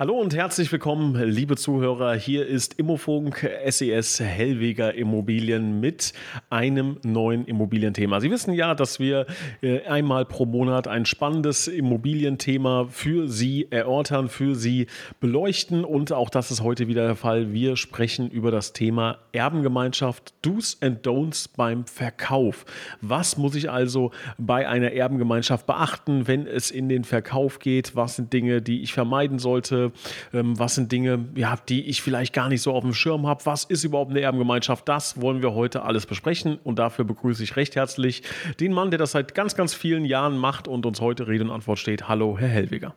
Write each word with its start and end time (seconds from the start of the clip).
Hallo 0.00 0.14
und 0.14 0.32
herzlich 0.32 0.70
willkommen, 0.70 1.16
liebe 1.28 1.56
Zuhörer. 1.56 2.14
Hier 2.14 2.46
ist 2.46 2.74
Immofunk 2.74 3.44
SES 3.66 4.20
Hellweger 4.20 4.94
Immobilien 4.94 5.80
mit 5.80 6.12
einem 6.50 6.98
neuen 7.02 7.44
Immobilienthema. 7.46 8.20
Sie 8.20 8.30
wissen 8.30 8.52
ja, 8.52 8.76
dass 8.76 9.00
wir 9.00 9.26
äh, 9.60 9.80
einmal 9.86 10.24
pro 10.24 10.46
Monat 10.46 10.86
ein 10.86 11.04
spannendes 11.04 11.66
Immobilienthema 11.66 12.86
für 12.88 13.26
Sie 13.26 13.66
erörtern, 13.72 14.28
für 14.28 14.54
Sie 14.54 14.86
beleuchten 15.18 15.84
und 15.84 16.12
auch 16.12 16.30
das 16.30 16.52
ist 16.52 16.62
heute 16.62 16.86
wieder 16.86 17.04
der 17.04 17.16
Fall. 17.16 17.52
Wir 17.52 17.76
sprechen 17.76 18.30
über 18.30 18.52
das 18.52 18.72
Thema 18.72 19.18
Erbengemeinschaft, 19.32 20.32
Do's 20.42 20.78
and 20.80 21.04
Don'ts 21.04 21.48
beim 21.56 21.86
Verkauf. 21.86 22.66
Was 23.00 23.36
muss 23.36 23.56
ich 23.56 23.68
also 23.68 24.12
bei 24.38 24.68
einer 24.68 24.92
Erbengemeinschaft 24.92 25.66
beachten, 25.66 26.28
wenn 26.28 26.46
es 26.46 26.70
in 26.70 26.88
den 26.88 27.02
Verkauf 27.02 27.58
geht? 27.58 27.96
Was 27.96 28.14
sind 28.14 28.32
Dinge, 28.32 28.62
die 28.62 28.82
ich 28.82 28.92
vermeiden 28.92 29.40
sollte? 29.40 29.87
Ähm, 30.32 30.58
was 30.58 30.74
sind 30.74 30.92
Dinge, 30.92 31.26
ja, 31.34 31.56
die 31.68 31.86
ich 31.86 32.02
vielleicht 32.02 32.32
gar 32.32 32.48
nicht 32.48 32.62
so 32.62 32.72
auf 32.72 32.82
dem 32.82 32.94
Schirm 32.94 33.26
habe? 33.26 33.44
Was 33.46 33.64
ist 33.64 33.84
überhaupt 33.84 34.10
eine 34.10 34.20
Erbengemeinschaft? 34.20 34.88
Das 34.88 35.20
wollen 35.20 35.42
wir 35.42 35.54
heute 35.54 35.82
alles 35.82 36.06
besprechen 36.06 36.58
und 36.62 36.78
dafür 36.78 37.04
begrüße 37.04 37.42
ich 37.42 37.56
recht 37.56 37.76
herzlich 37.76 38.22
den 38.60 38.72
Mann, 38.72 38.90
der 38.90 38.98
das 38.98 39.12
seit 39.12 39.34
ganz, 39.34 39.54
ganz 39.54 39.74
vielen 39.74 40.04
Jahren 40.04 40.36
macht 40.36 40.68
und 40.68 40.86
uns 40.86 41.00
heute 41.00 41.28
Rede 41.28 41.44
und 41.44 41.50
Antwort 41.50 41.78
steht. 41.78 42.08
Hallo, 42.08 42.36
Herr 42.38 42.48
Hellweger. 42.48 42.94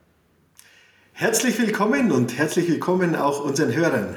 Herzlich 1.14 1.60
willkommen 1.60 2.12
und 2.12 2.38
herzlich 2.38 2.68
willkommen 2.68 3.16
auch 3.16 3.44
unseren 3.44 3.76
Hörern. 3.76 4.16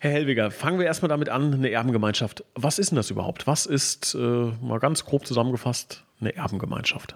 Herr 0.00 0.10
Hellweger, 0.10 0.50
fangen 0.50 0.80
wir 0.80 0.86
erstmal 0.86 1.10
damit 1.10 1.28
an, 1.28 1.54
eine 1.54 1.70
Erbengemeinschaft. 1.70 2.42
Was 2.56 2.80
ist 2.80 2.90
denn 2.90 2.96
das 2.96 3.10
überhaupt? 3.10 3.46
Was 3.46 3.66
ist, 3.66 4.14
äh, 4.14 4.18
mal 4.18 4.80
ganz 4.80 5.04
grob 5.04 5.24
zusammengefasst, 5.24 6.04
eine 6.20 6.34
Erbengemeinschaft? 6.34 7.14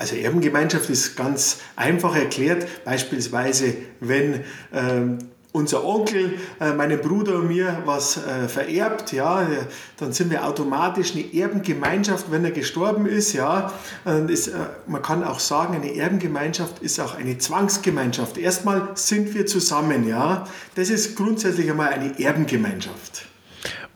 Also 0.00 0.16
Erbengemeinschaft 0.16 0.88
ist 0.88 1.14
ganz 1.14 1.58
einfach 1.76 2.16
erklärt. 2.16 2.66
Beispielsweise, 2.86 3.74
wenn 4.00 4.44
ähm, 4.72 5.18
unser 5.52 5.84
Onkel 5.84 6.38
äh, 6.58 6.72
meinem 6.72 7.02
Bruder 7.02 7.34
und 7.34 7.48
mir 7.48 7.82
was 7.84 8.16
äh, 8.16 8.48
vererbt, 8.48 9.12
ja, 9.12 9.46
dann 9.98 10.14
sind 10.14 10.30
wir 10.30 10.46
automatisch 10.46 11.12
eine 11.12 11.34
Erbengemeinschaft, 11.34 12.30
wenn 12.30 12.46
er 12.46 12.50
gestorben 12.50 13.04
ist, 13.04 13.34
ja. 13.34 13.74
Es, 14.30 14.48
äh, 14.48 14.54
man 14.86 15.02
kann 15.02 15.22
auch 15.22 15.38
sagen, 15.38 15.74
eine 15.74 15.94
Erbengemeinschaft 15.94 16.78
ist 16.78 16.98
auch 16.98 17.14
eine 17.18 17.36
Zwangsgemeinschaft. 17.36 18.38
Erstmal 18.38 18.92
sind 18.94 19.34
wir 19.34 19.44
zusammen, 19.44 20.08
ja. 20.08 20.46
Das 20.76 20.88
ist 20.88 21.14
grundsätzlich 21.14 21.70
einmal 21.70 21.90
eine 21.90 22.18
Erbengemeinschaft. 22.18 23.29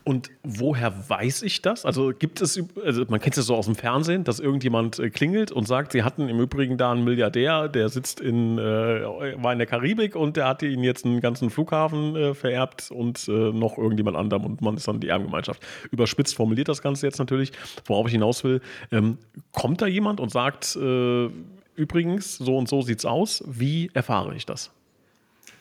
Und 0.04 0.30
woher 0.42 1.08
weiß 1.08 1.40
ich 1.42 1.62
das? 1.62 1.86
Also 1.86 2.12
gibt 2.12 2.42
es, 2.42 2.62
also 2.84 3.06
man 3.08 3.20
kennt 3.20 3.38
es 3.38 3.46
so 3.46 3.56
aus 3.56 3.64
dem 3.64 3.74
Fernsehen, 3.74 4.22
dass 4.22 4.38
irgendjemand 4.38 4.98
äh, 4.98 5.08
klingelt 5.08 5.50
und 5.50 5.66
sagt, 5.66 5.92
sie 5.92 6.02
hatten 6.02 6.28
im 6.28 6.38
Übrigen 6.40 6.76
da 6.76 6.92
einen 6.92 7.04
Milliardär, 7.04 7.68
der 7.68 7.88
sitzt 7.88 8.20
in, 8.20 8.58
äh, 8.58 8.62
war 8.62 9.52
in 9.52 9.58
der 9.58 9.66
Karibik 9.66 10.14
und 10.14 10.36
der 10.36 10.46
hatte 10.46 10.66
ihnen 10.66 10.84
jetzt 10.84 11.06
einen 11.06 11.20
ganzen 11.20 11.48
Flughafen 11.48 12.16
äh, 12.16 12.34
vererbt 12.34 12.90
und 12.90 13.26
äh, 13.28 13.30
noch 13.30 13.78
irgendjemand 13.78 14.18
anderem 14.18 14.44
und 14.44 14.60
man 14.60 14.76
ist 14.76 14.86
dann 14.86 15.00
die 15.00 15.08
Erbengemeinschaft. 15.08 15.62
Überspitzt 15.90 16.36
formuliert 16.36 16.68
das 16.68 16.82
Ganze 16.82 17.06
jetzt 17.06 17.18
natürlich, 17.18 17.52
worauf 17.86 18.06
ich 18.06 18.12
hinaus 18.12 18.44
will. 18.44 18.60
Ähm, 18.92 19.16
kommt 19.52 19.80
da 19.80 19.86
jemand 19.86 20.20
und 20.20 20.30
sagt, 20.30 20.76
äh, 20.76 21.28
übrigens, 21.76 22.36
so 22.36 22.58
und 22.58 22.68
so 22.68 22.82
sieht's 22.82 23.06
aus, 23.06 23.42
wie 23.46 23.90
erfahre 23.94 24.34
ich 24.34 24.44
das? 24.44 24.70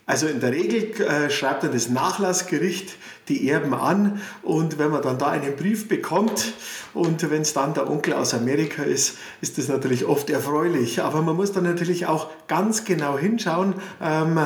Also 0.06 0.28
in 0.28 0.42
der 0.42 0.52
Regel 0.52 1.02
äh, 1.02 1.30
schreibt 1.30 1.64
dann 1.64 1.72
das 1.72 1.88
Nachlassgericht 1.88 2.98
die 3.30 3.50
Erben 3.50 3.74
an 3.74 4.22
und 4.42 4.78
wenn 4.78 4.92
man 4.92 5.02
dann 5.02 5.18
da 5.18 5.28
einen 5.28 5.56
Brief 5.56 5.88
bekommt 5.88 6.54
und 6.94 7.30
wenn 7.32 7.44
es 7.44 7.54
dann 7.54 7.74
der 7.74 7.90
Onkel 7.90 8.14
aus 8.14 8.34
Amerika 8.34 8.84
ist, 8.84 9.18
ist 9.40 9.58
das 9.58 9.70
natürlich 9.70 10.04
oft 10.04 10.30
erfreulich. 10.30 11.02
Aber 11.02 11.22
man 11.22 11.38
muss 11.38 11.54
dann 11.54 11.64
natürlich 11.64 12.06
auch 12.06 12.30
ganz 12.48 12.84
genau 12.84 13.18
hinschauen, 13.18 13.76
ähm, 14.02 14.40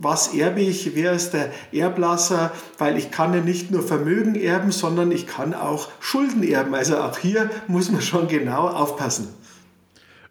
was 0.00 0.32
erbe 0.32 0.60
ich, 0.60 0.94
wer 0.94 1.12
ist 1.12 1.32
der 1.32 1.50
Erblasser, 1.72 2.52
weil 2.78 2.96
ich 2.96 3.10
kann 3.10 3.34
ja 3.34 3.40
nicht 3.40 3.72
nur 3.72 3.82
Vermögen 3.82 4.36
erben, 4.36 4.70
sondern 4.70 5.10
ich 5.10 5.26
kann 5.26 5.54
auch 5.54 5.88
Schulden 5.98 6.44
erben. 6.44 6.76
Also 6.76 6.98
auch 6.98 7.18
hier 7.18 7.50
muss 7.66 7.90
man 7.90 8.00
schon 8.00 8.28
genau 8.28 8.68
aufpassen 8.68 9.34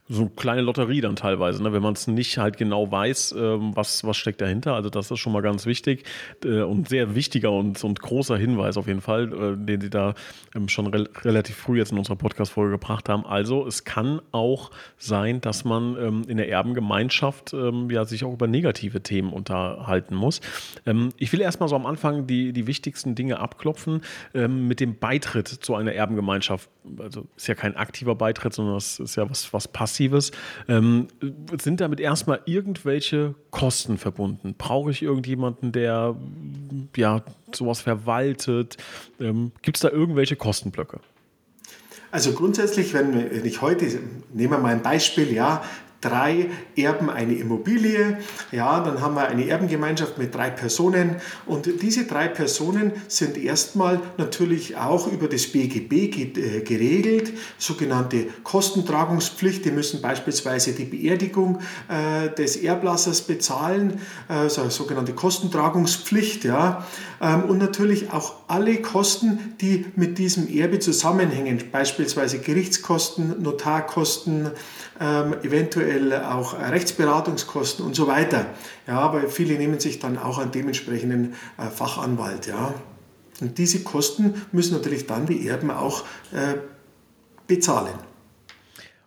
so 0.09 0.21
eine 0.21 0.31
kleine 0.31 0.61
Lotterie 0.61 1.01
dann 1.01 1.15
teilweise, 1.15 1.61
ne? 1.61 1.73
wenn 1.73 1.81
man 1.81 1.93
es 1.93 2.07
nicht 2.07 2.37
halt 2.37 2.57
genau 2.57 2.89
weiß, 2.89 3.35
ähm, 3.37 3.75
was, 3.75 4.05
was 4.05 4.15
steckt 4.15 4.39
dahinter. 4.39 4.73
Also 4.73 4.89
das 4.89 5.11
ist 5.11 5.19
schon 5.19 5.33
mal 5.33 5.41
ganz 5.41 5.65
wichtig 5.65 6.05
äh, 6.45 6.61
und 6.61 6.87
sehr 6.87 7.13
wichtiger 7.13 7.51
und, 7.51 7.83
und 7.83 8.01
großer 8.01 8.37
Hinweis 8.37 8.77
auf 8.77 8.87
jeden 8.87 9.01
Fall, 9.01 9.33
äh, 9.33 9.57
den 9.57 9.81
Sie 9.81 9.89
da 9.89 10.13
ähm, 10.55 10.69
schon 10.69 10.87
re 10.87 11.09
relativ 11.23 11.57
früh 11.57 11.77
jetzt 11.77 11.91
in 11.91 11.97
unserer 11.97 12.15
Podcast-Folge 12.15 12.71
gebracht 12.71 13.09
haben. 13.09 13.25
Also 13.25 13.67
es 13.67 13.83
kann 13.83 14.21
auch 14.31 14.71
sein, 14.97 15.41
dass 15.41 15.65
man 15.65 15.97
ähm, 15.97 16.23
in 16.27 16.37
der 16.37 16.49
Erbengemeinschaft 16.49 17.53
ähm, 17.53 17.89
ja 17.89 18.05
sich 18.05 18.23
auch 18.23 18.33
über 18.33 18.47
negative 18.47 19.01
Themen 19.01 19.33
unterhalten 19.33 20.15
muss. 20.15 20.39
Ähm, 20.85 21.09
ich 21.17 21.33
will 21.33 21.41
erstmal 21.41 21.67
so 21.67 21.75
am 21.75 21.85
Anfang 21.85 22.27
die, 22.27 22.53
die 22.53 22.65
wichtigsten 22.65 23.15
Dinge 23.15 23.39
abklopfen 23.39 24.01
ähm, 24.33 24.67
mit 24.69 24.79
dem 24.79 24.97
Beitritt 24.97 25.47
zu 25.47 25.75
einer 25.75 25.91
Erbengemeinschaft. 25.91 26.69
Also 26.97 27.27
ist 27.35 27.47
ja 27.47 27.55
kein 27.55 27.75
aktiver 27.75 28.15
Beitritt, 28.15 28.53
sondern 28.53 28.75
das 28.75 28.99
ist 28.99 29.17
ja 29.17 29.29
was, 29.29 29.51
was 29.51 29.67
passiert 29.67 29.96
Passives. 29.97 30.31
Ähm, 30.67 31.07
sind 31.61 31.81
damit 31.81 31.99
erstmal 31.99 32.41
irgendwelche 32.45 33.35
Kosten 33.51 33.97
verbunden? 33.97 34.55
Brauche 34.57 34.91
ich 34.91 35.01
irgendjemanden, 35.01 35.71
der 35.71 36.15
ja, 36.95 37.23
sowas 37.51 37.81
verwaltet? 37.81 38.77
Ähm, 39.19 39.51
Gibt 39.61 39.77
es 39.77 39.81
da 39.81 39.89
irgendwelche 39.89 40.35
Kostenblöcke? 40.35 40.99
Also 42.11 42.31
grundsätzlich, 42.31 42.93
wenn 42.93 43.45
ich 43.45 43.61
heute, 43.61 43.85
nehmen 44.33 44.51
wir 44.51 44.57
mal 44.59 44.71
ein 44.71 44.81
Beispiel, 44.81 45.33
ja, 45.33 45.63
drei 46.01 46.49
erben 46.75 47.09
eine 47.09 47.33
Immobilie, 47.33 48.17
ja, 48.51 48.79
dann 48.79 49.01
haben 49.01 49.15
wir 49.15 49.27
eine 49.27 49.47
Erbengemeinschaft 49.47 50.17
mit 50.17 50.33
drei 50.33 50.49
Personen. 50.49 51.15
Und 51.45 51.67
diese 51.81 52.05
drei 52.05 52.27
Personen 52.27 52.91
sind 53.07 53.37
erstmal 53.37 53.99
natürlich 54.17 54.77
auch 54.77 55.11
über 55.11 55.27
das 55.27 55.47
BGB 55.47 55.93
äh, 55.93 56.61
geregelt, 56.61 57.33
sogenannte 57.57 58.27
Kostentragungspflicht, 58.43 59.65
die 59.65 59.71
müssen 59.71 60.01
beispielsweise 60.01 60.73
die 60.73 60.85
Beerdigung 60.85 61.59
äh, 61.89 62.29
des 62.35 62.57
Erblassers 62.57 63.21
bezahlen, 63.21 63.99
also 64.27 64.69
sogenannte 64.69 65.13
Kostentragungspflicht, 65.13 66.45
ja, 66.45 66.85
ähm, 67.21 67.43
und 67.43 67.57
natürlich 67.57 68.11
auch 68.11 68.35
alle 68.47 68.77
Kosten, 68.81 69.55
die 69.61 69.85
mit 69.95 70.17
diesem 70.17 70.47
Erbe 70.53 70.79
zusammenhängen, 70.79 71.61
beispielsweise 71.71 72.39
Gerichtskosten, 72.39 73.41
Notarkosten, 73.41 74.51
ähm, 74.99 75.35
eventuell 75.43 75.86
auch 76.29 76.59
Rechtsberatungskosten 76.59 77.85
und 77.85 77.95
so 77.95 78.07
weiter. 78.07 78.47
Ja, 78.87 78.99
aber 78.99 79.29
viele 79.29 79.57
nehmen 79.57 79.79
sich 79.79 79.99
dann 79.99 80.17
auch 80.17 80.37
einen 80.37 80.51
dementsprechenden 80.51 81.33
äh, 81.57 81.69
Fachanwalt. 81.69 82.47
Ja. 82.47 82.73
Und 83.41 83.57
diese 83.57 83.83
Kosten 83.83 84.41
müssen 84.51 84.73
natürlich 84.73 85.05
dann 85.07 85.25
die 85.25 85.47
Erben 85.47 85.71
auch 85.71 86.03
äh, 86.31 86.55
bezahlen. 87.47 87.93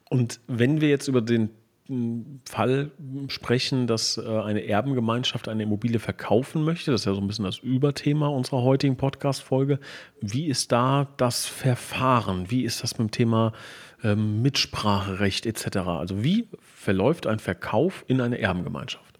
Und 0.08 0.40
wenn 0.46 0.80
wir 0.80 0.88
jetzt 0.88 1.08
über 1.08 1.20
den 1.20 1.50
Fall 2.48 2.92
sprechen, 3.26 3.88
dass 3.88 4.16
äh, 4.16 4.22
eine 4.22 4.64
Erbengemeinschaft 4.64 5.48
eine 5.48 5.64
Immobilie 5.64 5.98
verkaufen 5.98 6.62
möchte. 6.62 6.92
Das 6.92 7.00
ist 7.00 7.04
ja 7.06 7.14
so 7.14 7.20
ein 7.20 7.26
bisschen 7.26 7.44
das 7.44 7.58
Überthema 7.58 8.28
unserer 8.28 8.62
heutigen 8.62 8.96
Podcast-Folge. 8.96 9.80
Wie 10.20 10.46
ist 10.46 10.70
da 10.70 11.08
das 11.16 11.46
Verfahren? 11.46 12.48
Wie 12.48 12.62
ist 12.62 12.84
das 12.84 12.92
mit 12.92 13.08
dem 13.08 13.10
Thema 13.10 13.52
ähm, 14.04 14.40
Mitspracherecht 14.40 15.46
etc.? 15.46 15.78
Also 15.78 16.22
wie 16.22 16.46
verläuft 16.80 17.26
ein 17.26 17.38
Verkauf 17.38 18.04
in 18.06 18.22
eine 18.22 18.38
Erbengemeinschaft? 18.38 19.10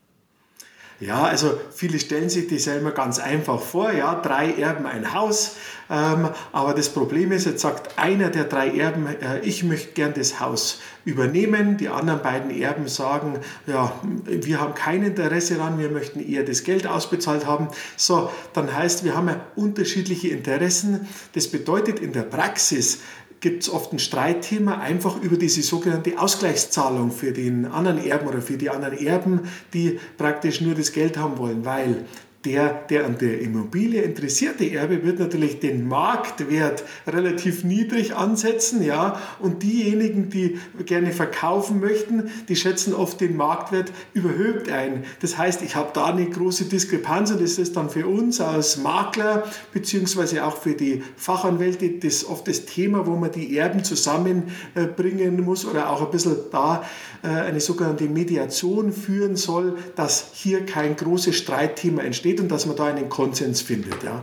Ja, 0.98 1.24
also 1.24 1.58
viele 1.74 1.98
stellen 1.98 2.28
sich 2.28 2.48
das 2.48 2.66
ja 2.66 2.74
immer 2.74 2.90
ganz 2.90 3.18
einfach 3.18 3.60
vor, 3.60 3.90
ja, 3.90 4.20
drei 4.20 4.52
Erben 4.52 4.84
ein 4.84 5.14
Haus, 5.14 5.56
ähm, 5.88 6.28
aber 6.52 6.74
das 6.74 6.90
Problem 6.90 7.32
ist, 7.32 7.46
jetzt 7.46 7.62
sagt 7.62 7.98
einer 7.98 8.28
der 8.28 8.44
drei 8.44 8.68
Erben, 8.76 9.06
äh, 9.06 9.40
ich 9.40 9.64
möchte 9.64 9.92
gern 9.92 10.12
das 10.14 10.40
Haus 10.40 10.80
übernehmen, 11.06 11.78
die 11.78 11.88
anderen 11.88 12.22
beiden 12.22 12.50
Erben 12.50 12.86
sagen, 12.86 13.40
ja, 13.66 13.92
wir 14.26 14.60
haben 14.60 14.74
kein 14.74 15.02
Interesse 15.02 15.56
daran, 15.56 15.78
wir 15.78 15.88
möchten 15.88 16.20
eher 16.20 16.44
das 16.44 16.64
Geld 16.64 16.86
ausbezahlt 16.86 17.46
haben. 17.46 17.68
So, 17.96 18.30
dann 18.52 18.72
heißt, 18.72 19.02
wir 19.02 19.16
haben 19.16 19.28
ja 19.28 19.40
unterschiedliche 19.56 20.28
Interessen. 20.28 21.08
Das 21.32 21.48
bedeutet 21.48 21.98
in 21.98 22.12
der 22.12 22.22
Praxis, 22.22 23.00
gibt 23.40 23.62
es 23.62 23.70
oft 23.70 23.92
ein 23.92 23.98
Streitthema 23.98 24.78
einfach 24.78 25.20
über 25.20 25.36
diese 25.36 25.62
sogenannte 25.62 26.18
Ausgleichszahlung 26.18 27.10
für 27.10 27.32
den 27.32 27.66
anderen 27.66 28.04
Erben 28.04 28.28
oder 28.28 28.42
für 28.42 28.56
die 28.56 28.70
anderen 28.70 28.98
Erben, 28.98 29.48
die 29.72 29.98
praktisch 30.18 30.60
nur 30.60 30.74
das 30.74 30.92
Geld 30.92 31.16
haben 31.16 31.38
wollen, 31.38 31.64
weil 31.64 32.04
der, 32.44 32.72
der 32.88 33.04
an 33.04 33.18
der 33.18 33.40
Immobilie 33.42 34.00
interessierte 34.00 34.64
Erbe 34.70 35.04
wird 35.04 35.18
natürlich 35.18 35.60
den 35.60 35.86
Marktwert 35.86 36.84
relativ 37.06 37.64
niedrig 37.64 38.16
ansetzen, 38.16 38.82
ja, 38.82 39.20
und 39.40 39.62
diejenigen, 39.62 40.30
die 40.30 40.58
gerne 40.86 41.12
verkaufen 41.12 41.80
möchten, 41.80 42.30
die 42.48 42.56
schätzen 42.56 42.94
oft 42.94 43.20
den 43.20 43.36
Marktwert 43.36 43.92
überhöht 44.14 44.70
ein. 44.70 45.04
Das 45.20 45.36
heißt, 45.36 45.60
ich 45.60 45.76
habe 45.76 45.90
da 45.92 46.06
eine 46.06 46.30
große 46.30 46.64
Diskrepanz 46.64 47.30
und 47.30 47.42
das 47.42 47.58
ist 47.58 47.76
dann 47.76 47.90
für 47.90 48.06
uns 48.06 48.40
als 48.40 48.78
Makler 48.78 49.44
beziehungsweise 49.74 50.44
auch 50.44 50.56
für 50.56 50.72
die 50.72 51.02
Fachanwälte 51.16 51.90
das 51.90 52.24
oft 52.24 52.48
das 52.48 52.64
Thema, 52.64 53.06
wo 53.06 53.16
man 53.16 53.32
die 53.32 53.58
Erben 53.58 53.84
zusammenbringen 53.84 55.44
muss 55.44 55.66
oder 55.66 55.90
auch 55.90 56.02
ein 56.02 56.10
bisschen 56.10 56.36
da 56.50 56.84
äh, 57.22 57.28
eine 57.28 57.60
sogenannte 57.60 58.04
Mediation 58.04 58.92
führen 58.92 59.36
soll, 59.36 59.76
dass 59.94 60.30
hier 60.32 60.64
kein 60.64 60.96
großes 60.96 61.36
Streitthema 61.36 62.02
entsteht 62.02 62.29
und 62.38 62.48
dass 62.48 62.66
man 62.66 62.76
da 62.76 62.84
einen 62.84 63.08
Konsens 63.08 63.62
findet. 63.62 64.02
Ja. 64.04 64.22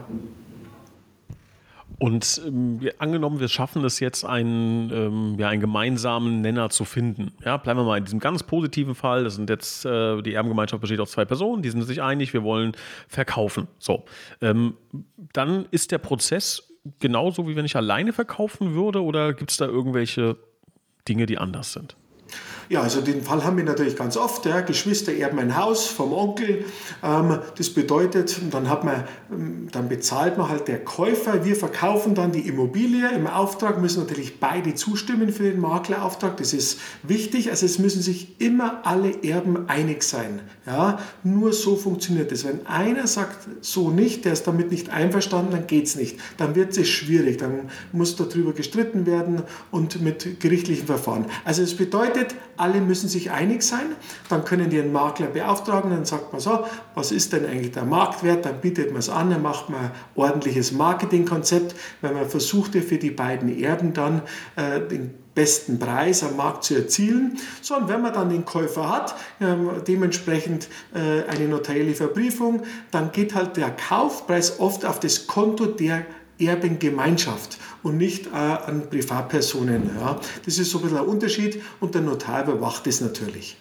Und 2.00 2.42
ähm, 2.46 2.80
angenommen, 3.00 3.40
wir 3.40 3.48
schaffen 3.48 3.84
es 3.84 4.00
jetzt, 4.00 4.24
einen, 4.24 4.92
ähm, 4.92 5.36
ja, 5.40 5.50
einen 5.50 5.62
gemeinsamen 5.62 6.42
Nenner 6.42 6.70
zu 6.70 6.86
finden. 6.86 7.32
Ja, 7.44 7.58
bleiben 7.58 7.80
wir 7.80 7.86
mal 7.86 7.98
in 7.98 8.06
diesem 8.06 8.20
ganz 8.20 8.44
positiven 8.44 8.94
Fall. 8.94 9.24
Das 9.24 9.36
sind 9.36 9.50
jetzt, 9.50 9.84
äh, 9.84 10.22
die 10.22 10.34
Erbengemeinschaft 10.34 10.80
besteht 10.80 11.00
aus 11.00 11.12
zwei 11.12 11.26
Personen, 11.26 11.64
die 11.64 11.72
sind 11.72 11.82
sich 11.84 12.02
einig, 12.02 12.34
wir 12.34 12.44
wollen 12.44 12.74
verkaufen. 13.08 13.68
So. 13.80 14.06
Ähm, 14.42 14.76
dann 15.34 15.66
ist 15.72 15.92
der 15.92 15.98
Prozess 15.98 16.72
genauso, 17.00 17.48
wie 17.48 17.56
wenn 17.56 17.66
ich 17.66 17.76
alleine 17.76 18.14
verkaufen 18.14 18.76
würde, 18.76 19.04
oder 19.04 19.34
gibt 19.34 19.50
es 19.50 19.58
da 19.58 19.66
irgendwelche 19.66 20.38
Dinge, 21.08 21.26
die 21.26 21.40
anders 21.40 21.74
sind? 21.74 21.96
Ja, 22.70 22.82
also 22.82 23.00
den 23.00 23.22
Fall 23.22 23.46
haben 23.46 23.56
wir 23.56 23.64
natürlich 23.64 23.96
ganz 23.96 24.18
oft. 24.18 24.46
Ja. 24.46 24.60
Geschwister 24.60 25.14
erben 25.14 25.40
ein 25.40 25.56
Haus 25.56 25.88
vom 25.88 26.12
Onkel. 26.12 26.66
Ähm, 27.02 27.40
das 27.58 27.70
bedeutet, 27.70 28.40
dann, 28.52 28.70
hat 28.70 28.84
man, 28.84 29.06
ähm, 29.32 29.70
dann 29.72 29.88
bezahlt 29.88 30.38
man 30.38 30.50
halt 30.50 30.68
der 30.68 30.84
Käufer. 30.84 31.46
Wir 31.46 31.56
verkaufen 31.56 32.14
dann 32.14 32.34
die 32.34 32.42
Immobilie. 32.42 33.10
Im 33.14 33.28
Auftrag 33.28 33.80
müssen 33.82 34.02
natürlich 34.02 34.42
beide 34.42 34.76
zustimmen 34.76 35.32
für 35.32 35.44
den 35.44 35.62
Maklerauftrag. 35.62 36.36
Das 36.38 36.54
ist 36.54 36.80
wichtig. 37.04 37.52
Also 37.52 37.66
es 37.66 37.80
müssen 37.80 38.02
sich 38.02 38.42
immer 38.42 38.82
alle 38.86 39.24
Erben 39.24 39.70
einig 39.70 40.04
sein. 40.04 40.42
Ja. 40.66 41.00
Nur 41.24 41.54
so 41.54 41.78
funktioniert 41.78 42.34
es. 42.34 42.46
Wenn 42.46 42.66
einer 42.68 43.08
sagt 43.08 43.48
so 43.62 43.92
nicht, 43.92 44.26
der 44.26 44.34
ist 44.34 44.46
damit 44.46 44.72
nicht 44.72 44.90
einverstanden, 44.90 45.52
dann 45.52 45.68
geht 45.68 45.86
es 45.86 45.96
nicht. 45.96 46.20
Dann 46.36 46.56
wird 46.56 46.78
es 46.78 46.90
schwierig. 46.90 47.38
Dann 47.38 47.70
muss 47.94 48.18
darüber 48.18 48.52
gestritten 48.52 49.06
werden 49.06 49.44
und 49.72 50.02
mit 50.02 50.42
gerichtlichen 50.42 50.86
Verfahren. 50.86 51.28
Also 51.46 51.62
es 51.62 51.76
bedeutet, 51.76 52.36
alle 52.58 52.82
müssen 52.82 53.08
sich 53.08 53.32
einig 53.32 53.64
sein. 53.64 53.96
Dann 54.30 54.44
können 54.44 54.70
die 54.70 54.80
einen 54.80 54.92
Makler 54.92 55.28
beauftragen. 55.28 55.92
Dann 55.92 56.06
sagt 56.06 56.32
man 56.32 56.42
so, 56.42 56.66
was 56.96 57.12
ist 57.12 57.34
denn 57.34 57.46
eigentlich 57.46 57.72
der 57.72 57.86
Marktwert? 57.86 58.46
Dann 58.46 58.60
bietet 58.62 58.90
man 58.92 59.00
es 59.00 59.10
an, 59.10 59.30
dann 59.30 59.42
macht 59.42 59.70
man 59.70 59.80
ein 59.80 59.92
ordentliches 60.16 60.72
Marketingkonzept, 60.72 61.76
weil 62.02 62.14
man 62.14 62.28
versucht 62.28 62.76
ja 62.76 62.82
für 62.82 62.98
die 62.98 63.12
beiden 63.12 63.58
Erben 63.62 63.94
dann 63.94 64.22
äh, 64.56 64.82
den 64.82 65.14
besten 65.38 65.78
Preis 65.78 66.24
am 66.24 66.36
Markt 66.36 66.64
zu 66.64 66.74
erzielen. 66.74 67.38
So, 67.62 67.76
und 67.76 67.88
wenn 67.90 68.02
man 68.02 68.12
dann 68.12 68.30
den 68.30 68.44
Käufer 68.44 68.90
hat, 68.90 69.16
äh, 69.40 69.46
dementsprechend 69.88 70.68
äh, 70.96 71.30
eine 71.30 71.48
notarielle 71.48 71.94
Verbriefung, 71.94 72.64
dann 72.90 73.12
geht 73.12 73.36
halt 73.36 73.56
der 73.56 73.70
Kaufpreis 73.70 74.60
oft 74.60 74.84
auf 74.84 75.00
das 75.00 75.28
Konto 75.28 75.68
der 75.68 76.06
Erbengemeinschaft 76.40 77.60
und 77.88 77.98
nicht 77.98 78.28
äh, 78.28 78.36
an 78.36 78.90
Privatpersonen. 78.90 79.92
Ja. 80.00 80.20
Das 80.46 80.58
ist 80.58 80.72
so 80.72 80.80
ein 80.80 80.84
bisschen 80.84 80.98
ein 80.98 81.06
Unterschied 81.06 81.62
und 81.80 81.96
der 81.96 82.02
Notar 82.02 82.44
überwacht 82.44 82.86
es 82.88 83.02
natürlich. 83.02 83.58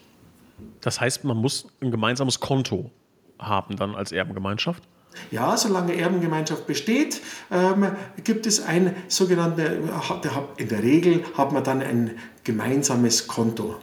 Das 0.81 1.01
heißt, 1.01 1.25
man 1.25 1.37
muss 1.37 1.69
ein 1.81 1.91
gemeinsames 1.91 2.41
Konto 2.41 2.91
haben 3.39 3.77
dann 3.77 3.95
als 3.95 4.13
Erbengemeinschaft? 4.13 4.83
Ja, 5.31 5.57
solange 5.57 5.95
Erbengemeinschaft 5.97 6.67
besteht, 6.67 7.23
ähm, 7.51 7.93
gibt 8.23 8.47
es 8.47 8.65
ein 8.65 8.95
sogenanntes, 9.09 9.79
in 10.59 10.69
der 10.69 10.83
Regel 10.83 11.25
hat 11.37 11.53
man 11.53 11.65
dann 11.65 11.81
ein 11.81 12.19
gemeinsames 12.45 13.27
Konto. 13.27 13.77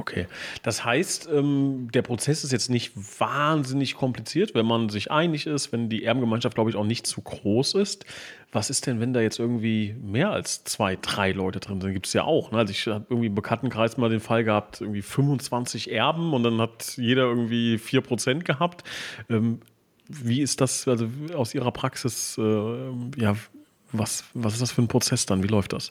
Okay, 0.00 0.28
das 0.62 0.84
heißt, 0.84 1.28
ähm, 1.32 1.88
der 1.92 2.02
Prozess 2.02 2.44
ist 2.44 2.52
jetzt 2.52 2.70
nicht 2.70 2.92
wahnsinnig 3.18 3.96
kompliziert, 3.96 4.54
wenn 4.54 4.64
man 4.64 4.88
sich 4.90 5.10
einig 5.10 5.48
ist, 5.48 5.72
wenn 5.72 5.88
die 5.88 6.04
Erbengemeinschaft, 6.04 6.54
glaube 6.54 6.70
ich, 6.70 6.76
auch 6.76 6.84
nicht 6.84 7.04
zu 7.04 7.20
groß 7.20 7.74
ist. 7.74 8.06
Was 8.52 8.70
ist 8.70 8.86
denn, 8.86 9.00
wenn 9.00 9.12
da 9.12 9.20
jetzt 9.20 9.40
irgendwie 9.40 9.96
mehr 10.00 10.30
als 10.30 10.62
zwei, 10.62 10.96
drei 11.02 11.32
Leute 11.32 11.58
drin 11.58 11.80
sind? 11.80 11.92
Gibt 11.92 12.06
es 12.06 12.12
ja 12.12 12.22
auch. 12.22 12.52
Ne? 12.52 12.58
Also 12.58 12.70
ich 12.70 12.86
habe 12.86 13.06
irgendwie 13.10 13.26
im 13.26 13.34
Bekanntenkreis 13.34 13.96
mal 13.96 14.08
den 14.08 14.20
Fall 14.20 14.44
gehabt, 14.44 14.80
irgendwie 14.80 15.02
25 15.02 15.90
Erben 15.90 16.32
und 16.32 16.44
dann 16.44 16.60
hat 16.60 16.96
jeder 16.96 17.24
irgendwie 17.24 17.74
4% 17.74 18.44
gehabt. 18.44 18.84
Ähm, 19.28 19.58
wie 20.08 20.42
ist 20.42 20.60
das 20.60 20.86
also 20.86 21.08
aus 21.34 21.54
Ihrer 21.54 21.72
Praxis? 21.72 22.38
Äh, 22.38 22.90
ja, 23.16 23.34
was, 23.90 24.24
was 24.32 24.52
ist 24.52 24.62
das 24.62 24.70
für 24.70 24.82
ein 24.82 24.88
Prozess 24.88 25.26
dann? 25.26 25.42
Wie 25.42 25.48
läuft 25.48 25.72
das? 25.72 25.90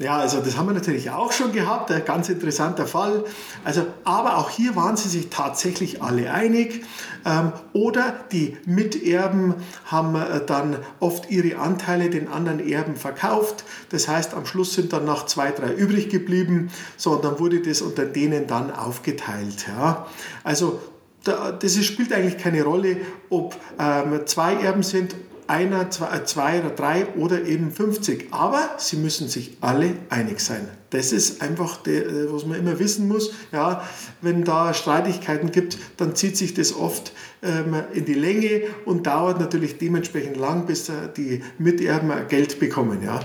Ja, 0.00 0.16
also 0.16 0.40
das 0.40 0.56
haben 0.56 0.66
wir 0.66 0.72
natürlich 0.72 1.10
auch 1.10 1.30
schon 1.30 1.52
gehabt, 1.52 1.92
ein 1.92 2.02
ganz 2.06 2.30
interessanter 2.30 2.86
Fall. 2.86 3.22
Also, 3.64 3.84
aber 4.04 4.38
auch 4.38 4.48
hier 4.48 4.74
waren 4.74 4.96
sie 4.96 5.10
sich 5.10 5.28
tatsächlich 5.28 6.02
alle 6.02 6.32
einig. 6.32 6.86
Ähm, 7.26 7.52
oder 7.74 8.14
die 8.32 8.56
Miterben 8.64 9.56
haben 9.84 10.14
äh, 10.14 10.40
dann 10.46 10.78
oft 11.00 11.30
ihre 11.30 11.58
Anteile 11.58 12.08
den 12.08 12.28
anderen 12.28 12.66
Erben 12.66 12.96
verkauft. 12.96 13.64
Das 13.90 14.08
heißt, 14.08 14.32
am 14.32 14.46
Schluss 14.46 14.72
sind 14.72 14.94
dann 14.94 15.04
noch 15.04 15.26
zwei, 15.26 15.50
drei 15.50 15.74
übrig 15.74 16.08
geblieben. 16.08 16.70
So, 16.96 17.10
und 17.10 17.22
dann 17.22 17.38
wurde 17.38 17.60
das 17.60 17.82
unter 17.82 18.06
denen 18.06 18.46
dann 18.46 18.70
aufgeteilt. 18.70 19.66
Ja. 19.68 20.06
Also 20.44 20.80
das 21.24 21.84
spielt 21.84 22.14
eigentlich 22.14 22.38
keine 22.38 22.62
Rolle, 22.62 22.96
ob 23.28 23.54
ähm, 23.78 24.22
zwei 24.24 24.54
Erben 24.54 24.82
sind 24.82 25.14
einer, 25.50 25.90
zwei, 25.90 26.20
zwei 26.20 26.60
oder 26.60 26.70
drei 26.70 27.06
oder 27.16 27.42
eben 27.44 27.72
50. 27.72 28.28
Aber 28.30 28.70
sie 28.78 28.96
müssen 28.96 29.28
sich 29.28 29.56
alle 29.60 29.96
einig 30.08 30.40
sein. 30.40 30.68
Das 30.90 31.12
ist 31.12 31.42
einfach, 31.42 31.78
der, 31.82 32.06
äh, 32.06 32.32
was 32.32 32.46
man 32.46 32.58
immer 32.58 32.78
wissen 32.78 33.08
muss. 33.08 33.32
Ja, 33.52 33.86
wenn 34.22 34.44
da 34.44 34.72
Streitigkeiten 34.72 35.50
gibt, 35.50 35.76
dann 35.96 36.14
zieht 36.14 36.36
sich 36.36 36.54
das 36.54 36.74
oft 36.74 37.12
ähm, 37.42 37.74
in 37.92 38.04
die 38.04 38.14
Länge 38.14 38.62
und 38.84 39.06
dauert 39.06 39.40
natürlich 39.40 39.78
dementsprechend 39.78 40.36
lang, 40.36 40.66
bis 40.66 40.90
die 41.16 41.42
Miterben 41.58 42.12
Geld 42.28 42.60
bekommen. 42.60 43.02
Ja. 43.02 43.20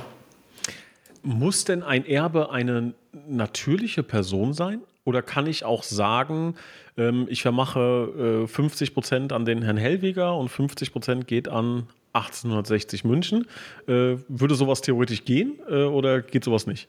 Muss 1.22 1.64
denn 1.64 1.84
ein 1.84 2.06
Erbe 2.06 2.50
eine 2.52 2.94
natürliche 3.28 4.04
Person 4.04 4.54
sein? 4.54 4.82
Oder 5.04 5.22
kann 5.22 5.46
ich 5.46 5.64
auch 5.64 5.84
sagen, 5.84 6.56
ähm, 6.98 7.28
ich 7.30 7.44
vermache 7.44 8.48
50 8.48 8.90
äh, 8.90 8.94
Prozent 8.94 9.32
an 9.32 9.46
den 9.46 9.62
Herrn 9.62 9.78
Hellweger 9.78 10.36
und 10.36 10.50
50 10.50 10.92
Prozent 10.92 11.28
geht 11.28 11.48
an 11.48 11.88
1860 12.16 13.04
München. 13.04 13.48
Äh, 13.88 14.18
würde 14.28 14.56
sowas 14.56 14.82
theoretisch 14.82 15.26
gehen 15.26 15.60
äh, 15.70 15.84
oder 15.84 16.22
geht 16.22 16.44
sowas 16.44 16.68
nicht? 16.68 16.88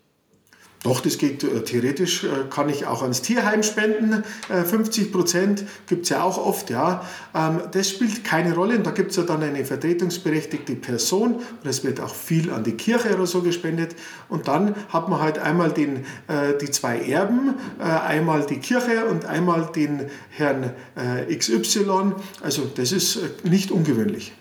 Doch, 0.83 1.01
das 1.01 1.19
geht 1.19 1.43
äh, 1.43 1.65
theoretisch, 1.65 2.23
äh, 2.23 2.29
kann 2.49 2.69
ich 2.69 2.87
auch 2.87 3.03
ans 3.03 3.21
Tierheim 3.21 3.65
spenden. 3.65 4.23
Äh, 4.49 4.63
50 4.63 5.11
Prozent 5.11 5.65
gibt 5.89 6.05
es 6.05 6.11
ja 6.11 6.23
auch 6.23 6.39
oft, 6.39 6.71
ja. 6.71 7.05
Ähm, 7.35 7.61
das 7.73 7.91
spielt 7.91 8.23
keine 8.23 8.55
Rolle 8.55 8.77
und 8.77 8.87
da 8.87 8.93
gibt 8.93 9.11
es 9.11 9.17
ja 9.17 9.25
dann 9.25 9.43
eine 9.43 9.65
vertretungsberechtigte 9.65 10.77
Person 10.77 11.37
und 11.37 11.69
es 11.69 11.83
wird 11.83 12.01
auch 12.01 12.15
viel 12.15 12.53
an 12.53 12.63
die 12.63 12.77
Kirche 12.77 13.15
oder 13.15 13.27
so 13.27 13.43
gespendet. 13.43 13.97
Und 14.29 14.47
dann 14.47 14.77
hat 14.91 15.09
man 15.09 15.21
halt 15.21 15.39
einmal 15.39 15.73
den, 15.73 16.05
äh, 16.29 16.57
die 16.61 16.71
zwei 16.71 17.01
Erben, 17.01 17.55
äh, 17.81 17.83
einmal 17.83 18.47
die 18.47 18.59
Kirche 18.59 19.07
und 19.07 19.25
einmal 19.25 19.71
den 19.75 20.07
Herrn 20.31 20.73
äh, 20.95 21.35
XY. 21.35 22.13
Also 22.43 22.71
das 22.77 22.93
ist 22.93 23.19
nicht 23.45 23.73
ungewöhnlich. 23.73 24.33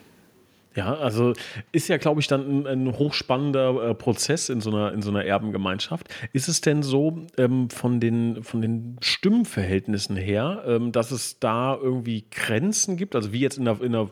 Ja, 0.75 0.94
also 0.94 1.32
ist 1.72 1.88
ja, 1.88 1.96
glaube 1.96 2.20
ich, 2.20 2.27
dann 2.27 2.65
ein, 2.65 2.67
ein 2.67 2.98
hochspannender 2.98 3.91
äh, 3.91 3.96
Prozess 3.96 4.50
in 4.50 4.60
so, 4.60 4.72
einer, 4.72 4.91
in 4.91 5.01
so 5.01 5.10
einer 5.10 5.24
Erbengemeinschaft. 5.24 6.10
Ist 6.34 6.50
es 6.50 6.60
denn 6.60 6.84
so 6.84 7.25
ähm, 7.38 7.70
von, 7.70 8.01
den, 8.01 8.44
von 8.44 8.62
den 8.62 8.98
Stimmenverhältnissen 9.00 10.17
her, 10.17 10.63
ähm, 10.67 10.91
dass 10.91 11.12
es 11.12 11.39
da 11.39 11.77
irgendwie 11.82 12.25
Grenzen 12.29 12.98
gibt? 12.98 13.15
Also 13.15 13.32
wie 13.32 13.39
jetzt 13.39 13.58
in 13.58 13.70
einer, 13.70 13.82
in 13.82 13.96
einer 13.96 14.10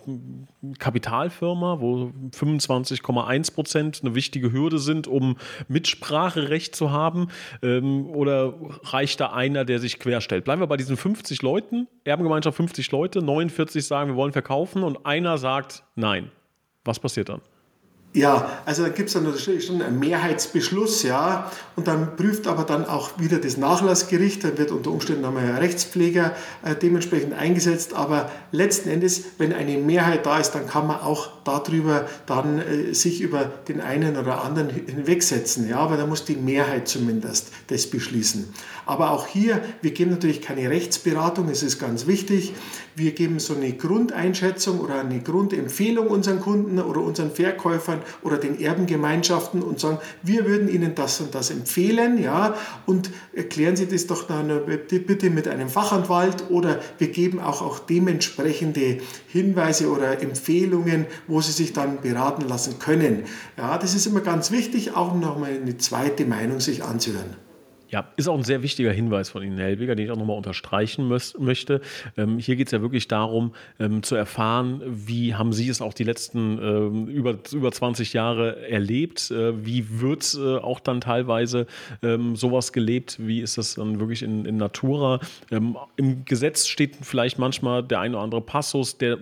Kapitalfirma, 0.79 1.81
wo 1.81 2.13
25,1 2.31 3.53
Prozent 3.53 3.99
eine 4.01 4.15
wichtige 4.15 4.53
Hürde 4.53 4.79
sind, 4.79 5.05
um 5.05 5.35
Mitspracherecht 5.67 6.77
zu 6.77 6.91
haben? 6.91 7.27
Ähm, 7.61 8.05
oder 8.05 8.53
reicht 8.83 9.19
da 9.19 9.33
einer, 9.33 9.65
der 9.65 9.79
sich 9.79 9.99
querstellt? 9.99 10.45
Bleiben 10.45 10.61
wir 10.61 10.67
bei 10.67 10.77
diesen 10.77 10.95
50 10.95 11.41
Leuten, 11.41 11.89
Erbengemeinschaft 12.05 12.55
50 12.55 12.89
Leute, 12.91 13.21
49 13.21 13.85
sagen, 13.85 14.11
wir 14.11 14.15
wollen 14.15 14.31
verkaufen 14.31 14.83
und 14.83 15.05
einer 15.05 15.37
sagt 15.37 15.83
nein. 15.95 16.31
Was 16.85 16.99
passiert 16.99 17.29
dann? 17.29 17.41
Ja, 18.15 18.61
also 18.65 18.83
da 18.83 18.89
gibt 18.89 19.07
es 19.07 19.13
dann 19.13 19.23
natürlich 19.23 19.65
schon 19.65 19.81
einen 19.81 19.97
Mehrheitsbeschluss, 19.97 21.01
ja, 21.01 21.51
und 21.75 21.87
dann 21.87 22.15
prüft 22.15 22.45
aber 22.45 22.63
dann 22.63 22.85
auch 22.85 23.19
wieder 23.19 23.39
das 23.39 23.57
Nachlassgericht, 23.57 24.43
dann 24.43 24.55
wird 24.59 24.69
unter 24.69 24.91
Umständen 24.91 25.25
einmal 25.25 25.43
ein 25.43 25.55
Rechtspfleger 25.55 26.35
äh, 26.63 26.75
dementsprechend 26.75 27.33
eingesetzt, 27.33 27.95
aber 27.95 28.29
letzten 28.51 28.89
Endes, 28.89 29.23
wenn 29.39 29.51
eine 29.51 29.79
Mehrheit 29.79 30.27
da 30.27 30.37
ist, 30.37 30.51
dann 30.51 30.67
kann 30.67 30.85
man 30.85 30.99
auch 30.99 31.29
darüber 31.43 32.07
dann 32.27 32.59
äh, 32.59 32.93
sich 32.93 33.19
über 33.19 33.45
den 33.67 33.81
einen 33.81 34.15
oder 34.15 34.43
anderen 34.43 34.69
hinwegsetzen, 34.69 35.67
ja, 35.67 35.77
aber 35.77 35.97
da 35.97 36.05
muss 36.05 36.23
die 36.23 36.35
Mehrheit 36.35 36.87
zumindest 36.87 37.51
das 37.67 37.87
beschließen. 37.87 38.53
Aber 38.85 39.09
auch 39.09 39.25
hier, 39.25 39.59
wir 39.81 39.91
geben 39.91 40.11
natürlich 40.11 40.43
keine 40.43 40.69
Rechtsberatung, 40.69 41.49
es 41.49 41.63
ist 41.63 41.79
ganz 41.79 42.05
wichtig, 42.05 42.53
wir 42.95 43.13
geben 43.13 43.39
so 43.39 43.55
eine 43.55 43.73
Grundeinschätzung 43.73 44.79
oder 44.79 44.99
eine 44.99 45.19
Grundempfehlung 45.19 46.07
unseren 46.07 46.39
Kunden 46.39 46.79
oder 46.79 47.01
unseren 47.01 47.31
Verkäufern 47.31 48.02
oder 48.21 48.37
den 48.37 48.59
Erbengemeinschaften 48.59 49.61
und 49.61 49.79
sagen, 49.79 49.97
wir 50.21 50.45
würden 50.45 50.69
Ihnen 50.69 50.95
das 50.95 51.19
und 51.21 51.35
das 51.35 51.51
empfehlen, 51.51 52.21
ja, 52.21 52.55
und 52.85 53.11
erklären 53.33 53.75
Sie 53.75 53.87
das 53.87 54.07
doch 54.07 54.27
dann 54.27 54.61
bitte 54.87 55.29
mit 55.29 55.47
einem 55.47 55.69
Fachanwalt 55.69 56.49
oder 56.49 56.79
wir 56.97 57.07
geben 57.09 57.39
auch, 57.39 57.61
auch 57.61 57.79
dementsprechende 57.79 58.99
Hinweise 59.27 59.89
oder 59.89 60.21
Empfehlungen, 60.21 61.05
wo 61.27 61.41
Sie 61.41 61.51
sich 61.51 61.73
dann 61.73 62.01
beraten 62.01 62.47
lassen 62.47 62.79
können. 62.79 63.23
Ja, 63.57 63.77
das 63.77 63.95
ist 63.95 64.05
immer 64.05 64.21
ganz 64.21 64.51
wichtig, 64.51 64.95
auch 64.95 65.13
nochmal 65.15 65.51
eine 65.61 65.77
zweite 65.77 66.25
Meinung 66.25 66.59
sich 66.59 66.83
anzuhören. 66.83 67.42
Ja, 67.93 68.07
ist 68.15 68.27
auch 68.27 68.35
ein 68.35 68.43
sehr 68.43 68.63
wichtiger 68.63 68.91
Hinweis 68.91 69.29
von 69.29 69.43
Ihnen, 69.43 69.59
Herr 69.59 69.67
Helbiger, 69.67 69.93
den 69.93 70.05
ich 70.05 70.11
auch 70.11 70.17
nochmal 70.17 70.35
unterstreichen 70.35 71.07
möchte. 71.07 71.79
Ähm, 72.17 72.39
hier 72.39 72.55
geht 72.55 72.69
es 72.69 72.71
ja 72.71 72.81
wirklich 72.81 73.07
darum, 73.07 73.53
ähm, 73.79 74.01
zu 74.01 74.15
erfahren, 74.15 74.81
wie 74.87 75.35
haben 75.35 75.53
Sie 75.53 75.69
es 75.69 75.79
auch 75.79 75.93
die 75.93 76.03
letzten 76.03 76.57
ähm, 76.57 77.07
über, 77.07 77.37
über 77.51 77.71
20 77.71 78.13
Jahre 78.13 78.67
erlebt? 78.67 79.29
Äh, 79.29 79.63
wie 79.63 80.01
wird 80.01 80.33
äh, 80.33 80.57
auch 80.57 80.79
dann 80.79 81.01
teilweise 81.01 81.67
ähm, 82.01 82.35
sowas 82.35 82.73
gelebt? 82.73 83.17
Wie 83.19 83.41
ist 83.41 83.59
das 83.59 83.75
dann 83.75 83.99
wirklich 83.99 84.23
in, 84.23 84.45
in 84.45 84.57
Natura? 84.57 85.19
Ähm, 85.51 85.77
Im 85.95 86.25
Gesetz 86.25 86.65
steht 86.65 86.95
vielleicht 86.99 87.37
manchmal 87.37 87.83
der 87.83 87.99
ein 87.99 88.15
oder 88.15 88.23
andere 88.23 88.41
Passus, 88.41 88.97
der 88.97 89.19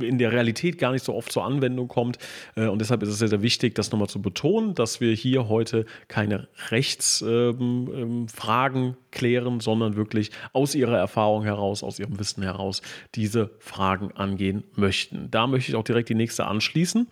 in 0.00 0.18
der 0.18 0.32
Realität 0.32 0.78
gar 0.78 0.92
nicht 0.92 1.04
so 1.04 1.14
oft 1.14 1.32
zur 1.32 1.44
Anwendung 1.44 1.88
kommt. 1.88 2.18
Äh, 2.56 2.66
und 2.66 2.80
deshalb 2.80 3.02
ist 3.02 3.10
es 3.10 3.18
sehr, 3.18 3.28
sehr 3.28 3.42
wichtig, 3.42 3.74
das 3.74 3.90
nochmal 3.90 4.08
zu 4.08 4.22
betonen, 4.22 4.74
dass 4.74 5.00
wir 5.00 5.12
hier 5.14 5.48
heute 5.48 5.84
keine 6.08 6.48
Rechtsfragen 6.70 8.96
klären, 9.10 9.60
sondern 9.60 9.96
wirklich 9.96 10.30
aus 10.52 10.74
Ihrer 10.74 10.98
Erfahrung 10.98 11.44
heraus, 11.44 11.82
aus 11.82 11.98
Ihrem 11.98 12.18
Wissen 12.18 12.42
heraus 12.42 12.82
diese 13.14 13.50
Fragen 13.58 14.12
angehen 14.12 14.64
möchten. 14.74 15.30
Da 15.30 15.46
möchte 15.46 15.72
ich 15.72 15.76
auch 15.76 15.84
direkt 15.84 16.08
die 16.08 16.14
nächste 16.14 16.46
anschließen 16.46 17.08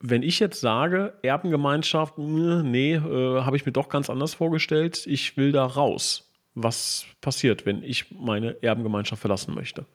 wenn 0.00 0.22
ich 0.22 0.38
jetzt 0.38 0.60
sage, 0.60 1.14
Erbengemeinschaft, 1.22 2.18
nee, 2.18 2.94
äh, 2.94 3.42
habe 3.42 3.56
ich 3.56 3.66
mir 3.66 3.72
doch 3.72 3.88
ganz 3.88 4.10
anders 4.10 4.34
vorgestellt, 4.34 5.06
ich 5.06 5.36
will 5.36 5.52
da 5.52 5.64
raus. 5.64 6.30
Was 6.54 7.06
passiert, 7.20 7.66
wenn 7.66 7.82
ich 7.82 8.10
meine 8.10 8.62
Erbengemeinschaft 8.62 9.20
verlassen 9.20 9.54
möchte? 9.54 9.86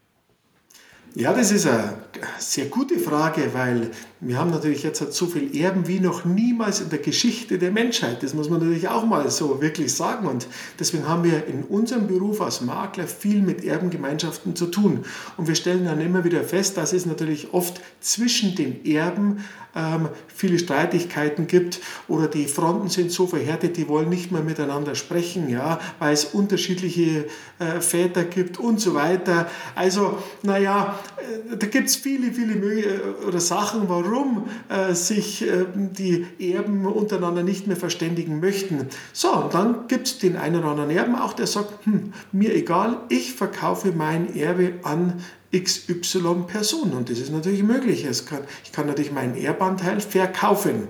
Ja, 1.16 1.32
das 1.32 1.52
ist 1.52 1.68
eine 1.68 1.94
sehr 2.40 2.66
gute 2.66 2.98
Frage, 2.98 3.52
weil 3.54 3.92
wir 4.20 4.40
haben 4.40 4.50
natürlich 4.50 4.82
jetzt 4.82 5.14
so 5.14 5.28
viel 5.28 5.56
Erben 5.56 5.88
wie 5.88 6.00
noch 6.00 6.26
niemals 6.26 6.82
in 6.82 6.90
der 6.90 6.98
Geschichte 6.98 7.60
der 7.60 7.70
Menschheit. 7.70 8.24
Das 8.24 8.34
muss 8.34 8.50
man 8.50 8.60
natürlich 8.60 8.88
auch 8.88 9.06
mal 9.06 9.30
so 9.30 9.62
wirklich 9.62 9.94
sagen. 9.94 10.26
Und 10.26 10.48
deswegen 10.80 11.08
haben 11.08 11.24
wir 11.24 11.46
in 11.46 11.66
unserem 11.66 12.08
Beruf 12.08 12.42
als 12.42 12.62
Makler 12.62 13.06
viel 13.06 13.44
mit 13.44 13.64
Erbengemeinschaften 13.64 14.56
zu 14.56 14.66
tun. 14.66 15.06
Und 15.38 15.48
wir 15.48 15.54
stellen 15.54 15.86
dann 15.86 16.02
immer 16.02 16.24
wieder 16.24 16.44
fest, 16.44 16.78
dass 16.78 16.94
es 16.94 17.06
natürlich 17.06 17.54
oft 17.54 17.80
zwischen 18.00 18.56
den 18.56 18.84
Erben 18.84 19.44
ähm, 19.76 20.10
viele 20.28 20.60
Streitigkeiten 20.60 21.48
gibt 21.48 21.80
oder 22.08 22.28
die 22.28 22.46
Fronten 22.46 22.90
sind 22.90 23.12
so 23.12 23.28
verhärtet, 23.28 23.78
die 23.78 23.88
wollen 23.88 24.10
nicht 24.10 24.32
mehr 24.32 24.44
miteinander 24.44 24.96
sprechen, 24.96 25.50
ja, 25.50 25.80
weil 26.00 26.14
es 26.14 26.26
unterschiedliche 26.26 27.26
äh, 27.60 27.82
Väter 27.82 28.24
gibt 28.24 28.60
und 28.60 28.80
so 28.80 28.94
weiter. 28.94 29.50
Also, 29.76 30.18
naja, 30.44 31.00
äh, 31.18 31.58
da 31.58 31.68
gibt 31.68 31.90
es 31.90 31.96
viele, 31.96 32.32
viele 32.32 32.56
Möge 32.56 32.82
äh, 32.82 33.26
oder 33.26 33.40
Sachen, 33.40 33.90
warum 33.90 34.48
äh, 34.70 34.94
sich 34.94 35.48
äh, 35.48 35.66
die 35.76 36.26
Erben 36.40 36.86
untereinander 36.86 37.44
nicht 37.44 37.68
mehr 37.68 37.78
verständigen 37.78 38.40
möchten. 38.40 38.88
So, 39.12 39.32
und 39.34 39.54
dann 39.54 39.88
gibt 39.88 40.08
es 40.08 40.18
den 40.20 40.38
einen 40.38 40.58
oder 40.58 40.70
anderen 40.70 40.92
Erben 40.92 41.16
auch, 41.16 41.34
der 41.34 41.48
sagt, 41.48 41.86
hm, 41.86 42.14
mir 42.32 42.54
egal, 42.54 42.98
ich 43.10 43.34
verkaufe 43.34 43.92
mein 43.92 44.36
Erbe 44.36 44.74
an 44.84 45.22
XY 45.56 46.46
Personen. 46.48 46.94
Und 46.94 47.10
das 47.10 47.20
ist 47.20 47.32
natürlich 47.32 47.64
möglich. 47.64 48.06
Kann, 48.26 48.42
ich 48.64 48.72
kann 48.72 48.88
natürlich 48.88 49.12
meinen 49.12 49.36
Erbanteil 49.36 50.02
verkaufen. 50.02 50.88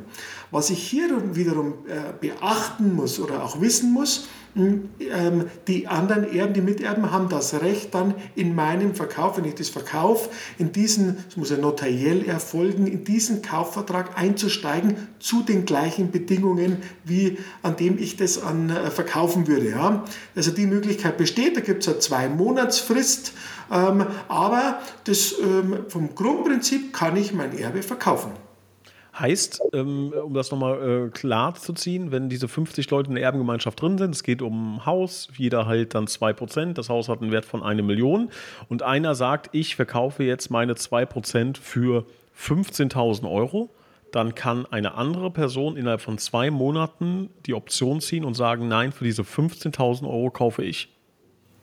Was 0.51 0.69
ich 0.69 0.81
hier 0.87 1.35
wiederum 1.35 1.73
äh, 1.87 2.13
beachten 2.19 2.95
muss 2.95 3.19
oder 3.19 3.43
auch 3.43 3.59
wissen 3.59 3.91
muss, 3.91 4.27
die 4.55 5.87
anderen 5.87 6.31
Erben, 6.31 6.53
die 6.53 6.61
Miterben, 6.61 7.11
haben 7.11 7.27
das 7.27 7.61
Recht 7.61 7.93
dann 7.95 8.13
in 8.35 8.53
meinem 8.53 8.93
Verkauf, 8.93 9.37
wenn 9.37 9.45
ich 9.45 9.55
das 9.55 9.69
verkaufe, 9.69 10.29
in 10.59 10.71
diesen, 10.71 11.17
das 11.25 11.37
muss 11.37 11.49
ja 11.49 11.57
notariell 11.57 12.25
erfolgen, 12.25 12.85
in 12.85 13.03
diesen 13.03 13.41
Kaufvertrag 13.41 14.17
einzusteigen 14.17 14.95
zu 15.19 15.41
den 15.41 15.65
gleichen 15.65 16.11
Bedingungen, 16.11 16.77
wie 17.03 17.39
an 17.63 17.77
dem 17.77 17.97
ich 17.97 18.15
das 18.15 18.41
an, 18.41 18.69
äh, 18.69 18.91
verkaufen 18.91 19.47
würde. 19.47 19.71
Ja? 19.71 20.03
Also 20.35 20.51
die 20.51 20.67
Möglichkeit 20.67 21.17
besteht, 21.17 21.57
da 21.57 21.61
gibt 21.61 21.81
es 21.81 21.89
eine 21.89 21.99
zwei 21.99 22.29
Monatsfrist, 22.29 23.33
ähm, 23.71 24.05
aber 24.27 24.79
das, 25.05 25.33
ähm, 25.41 25.85
vom 25.87 26.13
Grundprinzip 26.13 26.93
kann 26.93 27.17
ich 27.17 27.33
mein 27.33 27.57
Erbe 27.57 27.81
verkaufen. 27.81 28.31
Heißt, 29.17 29.61
ähm, 29.73 30.11
um 30.11 30.33
das 30.33 30.49
nochmal 30.49 31.07
äh, 31.07 31.09
klar 31.09 31.53
zu 31.53 31.73
ziehen, 31.73 32.11
wenn 32.11 32.29
diese 32.29 32.47
50 32.47 32.89
Leute 32.89 33.09
in 33.09 33.15
der 33.15 33.23
Erbengemeinschaft 33.23 33.79
drin 33.79 33.99
sind, 33.99 34.15
es 34.15 34.23
geht 34.23 34.41
um 34.41 34.77
ein 34.77 34.85
Haus, 34.87 35.27
jeder 35.37 35.67
halt 35.67 35.93
dann 35.93 36.07
2%, 36.07 36.73
das 36.73 36.89
Haus 36.89 37.09
hat 37.09 37.21
einen 37.21 37.31
Wert 37.31 37.45
von 37.45 37.61
eine 37.61 37.83
Million 37.83 38.29
und 38.69 38.81
einer 38.81 39.13
sagt, 39.13 39.49
ich 39.51 39.75
verkaufe 39.75 40.23
jetzt 40.23 40.49
meine 40.49 40.73
2% 40.73 41.57
für 41.57 42.05
15.000 42.39 43.29
Euro, 43.29 43.69
dann 44.11 44.33
kann 44.35 44.65
eine 44.67 44.95
andere 44.95 45.31
Person 45.31 45.77
innerhalb 45.77 46.01
von 46.01 46.17
zwei 46.17 46.49
Monaten 46.49 47.29
die 47.45 47.53
Option 47.53 48.01
ziehen 48.01 48.25
und 48.25 48.33
sagen, 48.33 48.67
nein, 48.67 48.91
für 48.91 49.03
diese 49.03 49.23
15.000 49.23 50.03
Euro 50.07 50.31
kaufe 50.31 50.63
ich. 50.63 50.92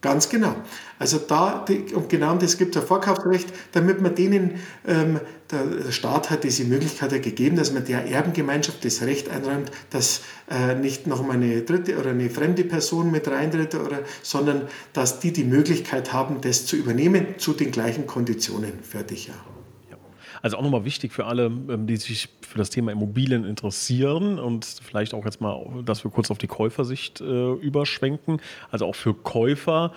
Ganz 0.00 0.30
genau. 0.30 0.54
Also 0.98 1.18
da, 1.18 1.64
und 1.94 2.08
genau 2.08 2.34
das 2.36 2.56
gibt 2.56 2.74
es 2.74 2.82
ein 2.82 2.88
Vorkaufsrecht, 2.88 3.48
damit 3.72 4.00
man 4.00 4.14
denen, 4.14 4.60
ähm, 4.86 5.20
der 5.50 5.92
Staat 5.92 6.30
hat 6.30 6.44
diese 6.44 6.64
Möglichkeit 6.64 7.10
gegeben, 7.22 7.56
dass 7.56 7.72
man 7.72 7.84
der 7.84 8.06
Erbengemeinschaft 8.06 8.82
das 8.84 9.02
Recht 9.02 9.28
einräumt, 9.28 9.70
dass 9.90 10.22
äh, 10.50 10.74
nicht 10.74 11.06
noch 11.06 11.26
mal 11.26 11.34
eine 11.34 11.62
dritte 11.62 11.98
oder 11.98 12.10
eine 12.10 12.30
fremde 12.30 12.64
Person 12.64 13.10
mit 13.10 13.28
reintritt, 13.28 13.74
oder, 13.74 14.00
sondern 14.22 14.68
dass 14.94 15.20
die 15.20 15.32
die 15.32 15.44
Möglichkeit 15.44 16.14
haben, 16.14 16.40
das 16.40 16.64
zu 16.64 16.76
übernehmen 16.76 17.38
zu 17.38 17.52
den 17.52 17.70
gleichen 17.70 18.06
Konditionen. 18.06 18.72
Fertig, 18.82 19.28
ja. 19.28 19.59
Also 20.42 20.56
auch 20.56 20.62
nochmal 20.62 20.84
wichtig 20.84 21.12
für 21.12 21.26
alle, 21.26 21.46
ähm, 21.46 21.86
die 21.86 21.96
sich 21.96 22.28
für 22.40 22.58
das 22.58 22.70
Thema 22.70 22.92
Immobilien 22.92 23.44
interessieren 23.44 24.38
und 24.38 24.64
vielleicht 24.64 25.14
auch 25.14 25.24
jetzt 25.24 25.40
mal, 25.40 25.82
dass 25.84 26.04
wir 26.04 26.10
kurz 26.10 26.30
auf 26.30 26.38
die 26.38 26.46
Käufersicht 26.46 27.20
äh, 27.20 27.52
überschwenken. 27.52 28.40
Also 28.70 28.86
auch 28.86 28.94
für 28.94 29.14
Käufer 29.14 29.92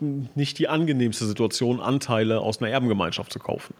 hm, 0.00 0.28
nicht 0.34 0.58
die 0.58 0.68
angenehmste 0.68 1.26
Situation, 1.26 1.80
Anteile 1.80 2.40
aus 2.40 2.60
einer 2.60 2.70
Erbengemeinschaft 2.70 3.32
zu 3.32 3.38
kaufen. 3.38 3.74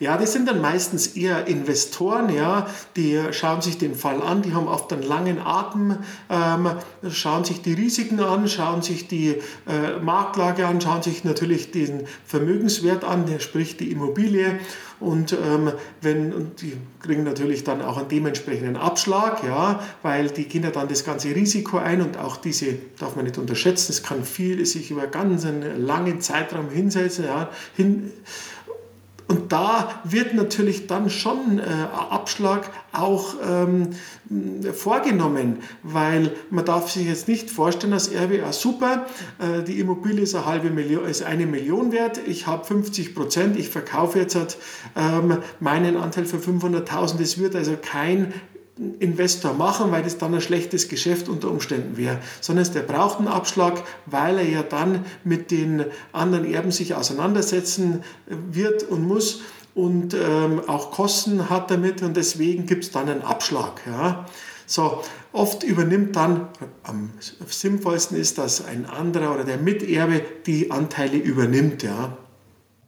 Ja, 0.00 0.16
das 0.18 0.32
sind 0.32 0.48
dann 0.48 0.60
meistens 0.60 1.08
eher 1.08 1.46
Investoren, 1.46 2.28
ja, 2.28 2.66
die 2.96 3.18
schauen 3.30 3.62
sich 3.62 3.78
den 3.78 3.94
Fall 3.94 4.20
an, 4.20 4.42
die 4.42 4.52
haben 4.52 4.66
oft 4.66 4.92
einen 4.92 5.02
langen 5.02 5.38
Atem, 5.38 5.98
ähm, 6.28 6.70
schauen 7.08 7.44
sich 7.44 7.62
die 7.62 7.74
Risiken 7.74 8.20
an, 8.20 8.48
schauen 8.48 8.82
sich 8.82 9.06
die 9.06 9.40
äh, 9.66 9.98
Marktlage 10.02 10.66
an, 10.66 10.80
schauen 10.80 11.02
sich 11.02 11.24
natürlich 11.24 11.70
den 11.70 12.06
Vermögenswert 12.26 13.04
an, 13.04 13.26
der 13.26 13.38
spricht 13.38 13.80
die 13.80 13.92
Immobilie 13.92 14.58
und 15.00 15.32
ähm, 15.32 15.72
wenn 16.00 16.32
und 16.32 16.62
die 16.62 16.76
kriegen 17.00 17.24
natürlich 17.24 17.64
dann 17.64 17.82
auch 17.82 17.98
einen 17.98 18.08
dementsprechenden 18.08 18.76
Abschlag, 18.76 19.44
ja, 19.44 19.80
weil 20.02 20.28
die 20.28 20.48
ja 20.60 20.70
dann 20.70 20.88
das 20.88 21.04
ganze 21.04 21.34
Risiko 21.34 21.78
ein 21.78 22.00
und 22.00 22.16
auch 22.16 22.36
diese 22.36 22.74
darf 22.98 23.16
man 23.16 23.24
nicht 23.24 23.36
unterschätzen. 23.36 23.92
Es 23.92 24.02
kann 24.02 24.24
viel 24.24 24.64
sich 24.64 24.90
über 24.90 25.06
ganz 25.06 25.44
einen 25.44 25.84
langen 25.84 26.20
Zeitraum 26.20 26.70
hinsetzen, 26.70 27.26
ja, 27.26 27.50
hin, 27.76 28.12
und 29.26 29.52
da 29.52 30.00
wird 30.04 30.34
natürlich 30.34 30.86
dann 30.86 31.08
schon 31.08 31.58
äh, 31.58 31.62
Abschlag 32.10 32.70
auch 32.92 33.34
ähm, 33.42 33.90
vorgenommen, 34.74 35.60
weil 35.82 36.32
man 36.50 36.64
darf 36.64 36.90
sich 36.90 37.06
jetzt 37.06 37.26
nicht 37.26 37.50
vorstellen, 37.50 37.94
als 37.94 38.10
RWA 38.12 38.52
super, 38.52 39.06
äh, 39.38 39.62
die 39.62 39.80
Immobilie 39.80 40.22
ist 40.22 40.34
eine 40.34 40.44
halbe 40.44 40.70
Million, 40.70 41.06
ist 41.06 41.22
eine 41.22 41.46
Million 41.46 41.90
wert, 41.90 42.20
ich 42.26 42.46
habe 42.46 42.64
50 42.64 43.14
Prozent, 43.14 43.58
ich 43.58 43.70
verkaufe 43.70 44.18
jetzt 44.18 44.34
halt, 44.34 44.58
ähm, 44.94 45.38
meinen 45.58 45.96
Anteil 45.96 46.26
für 46.26 46.36
500.000, 46.36 47.18
das 47.18 47.38
wird 47.38 47.56
also 47.56 47.76
kein 47.80 48.34
Investor 48.98 49.52
machen, 49.52 49.92
weil 49.92 50.02
das 50.02 50.18
dann 50.18 50.34
ein 50.34 50.40
schlechtes 50.40 50.88
Geschäft 50.88 51.28
unter 51.28 51.48
Umständen 51.48 51.96
wäre, 51.96 52.18
sondern 52.40 52.72
der 52.72 52.82
braucht 52.82 53.18
einen 53.18 53.28
Abschlag, 53.28 53.82
weil 54.06 54.38
er 54.38 54.48
ja 54.48 54.62
dann 54.64 55.04
mit 55.22 55.52
den 55.52 55.84
anderen 56.12 56.44
Erben 56.52 56.72
sich 56.72 56.94
auseinandersetzen 56.94 58.02
wird 58.26 58.82
und 58.84 59.06
muss. 59.06 59.42
und 59.74 60.14
ähm, 60.14 60.60
auch 60.68 60.92
Kosten 60.92 61.50
hat 61.50 61.70
damit 61.70 62.02
und 62.02 62.16
deswegen 62.16 62.66
gibt 62.66 62.84
es 62.84 62.90
dann 62.90 63.08
einen 63.08 63.22
Abschlag. 63.22 63.80
Ja. 63.86 64.26
So, 64.66 65.02
oft 65.32 65.62
übernimmt 65.62 66.16
dann, 66.16 66.48
am 66.84 67.10
sinnvollsten 67.46 68.16
ist, 68.16 68.38
dass 68.38 68.64
ein 68.64 68.86
anderer 68.86 69.34
oder 69.34 69.44
der 69.44 69.58
Miterbe 69.58 70.22
die 70.46 70.70
Anteile 70.70 71.16
übernimmt. 71.16 71.82
Ja. 71.82 72.16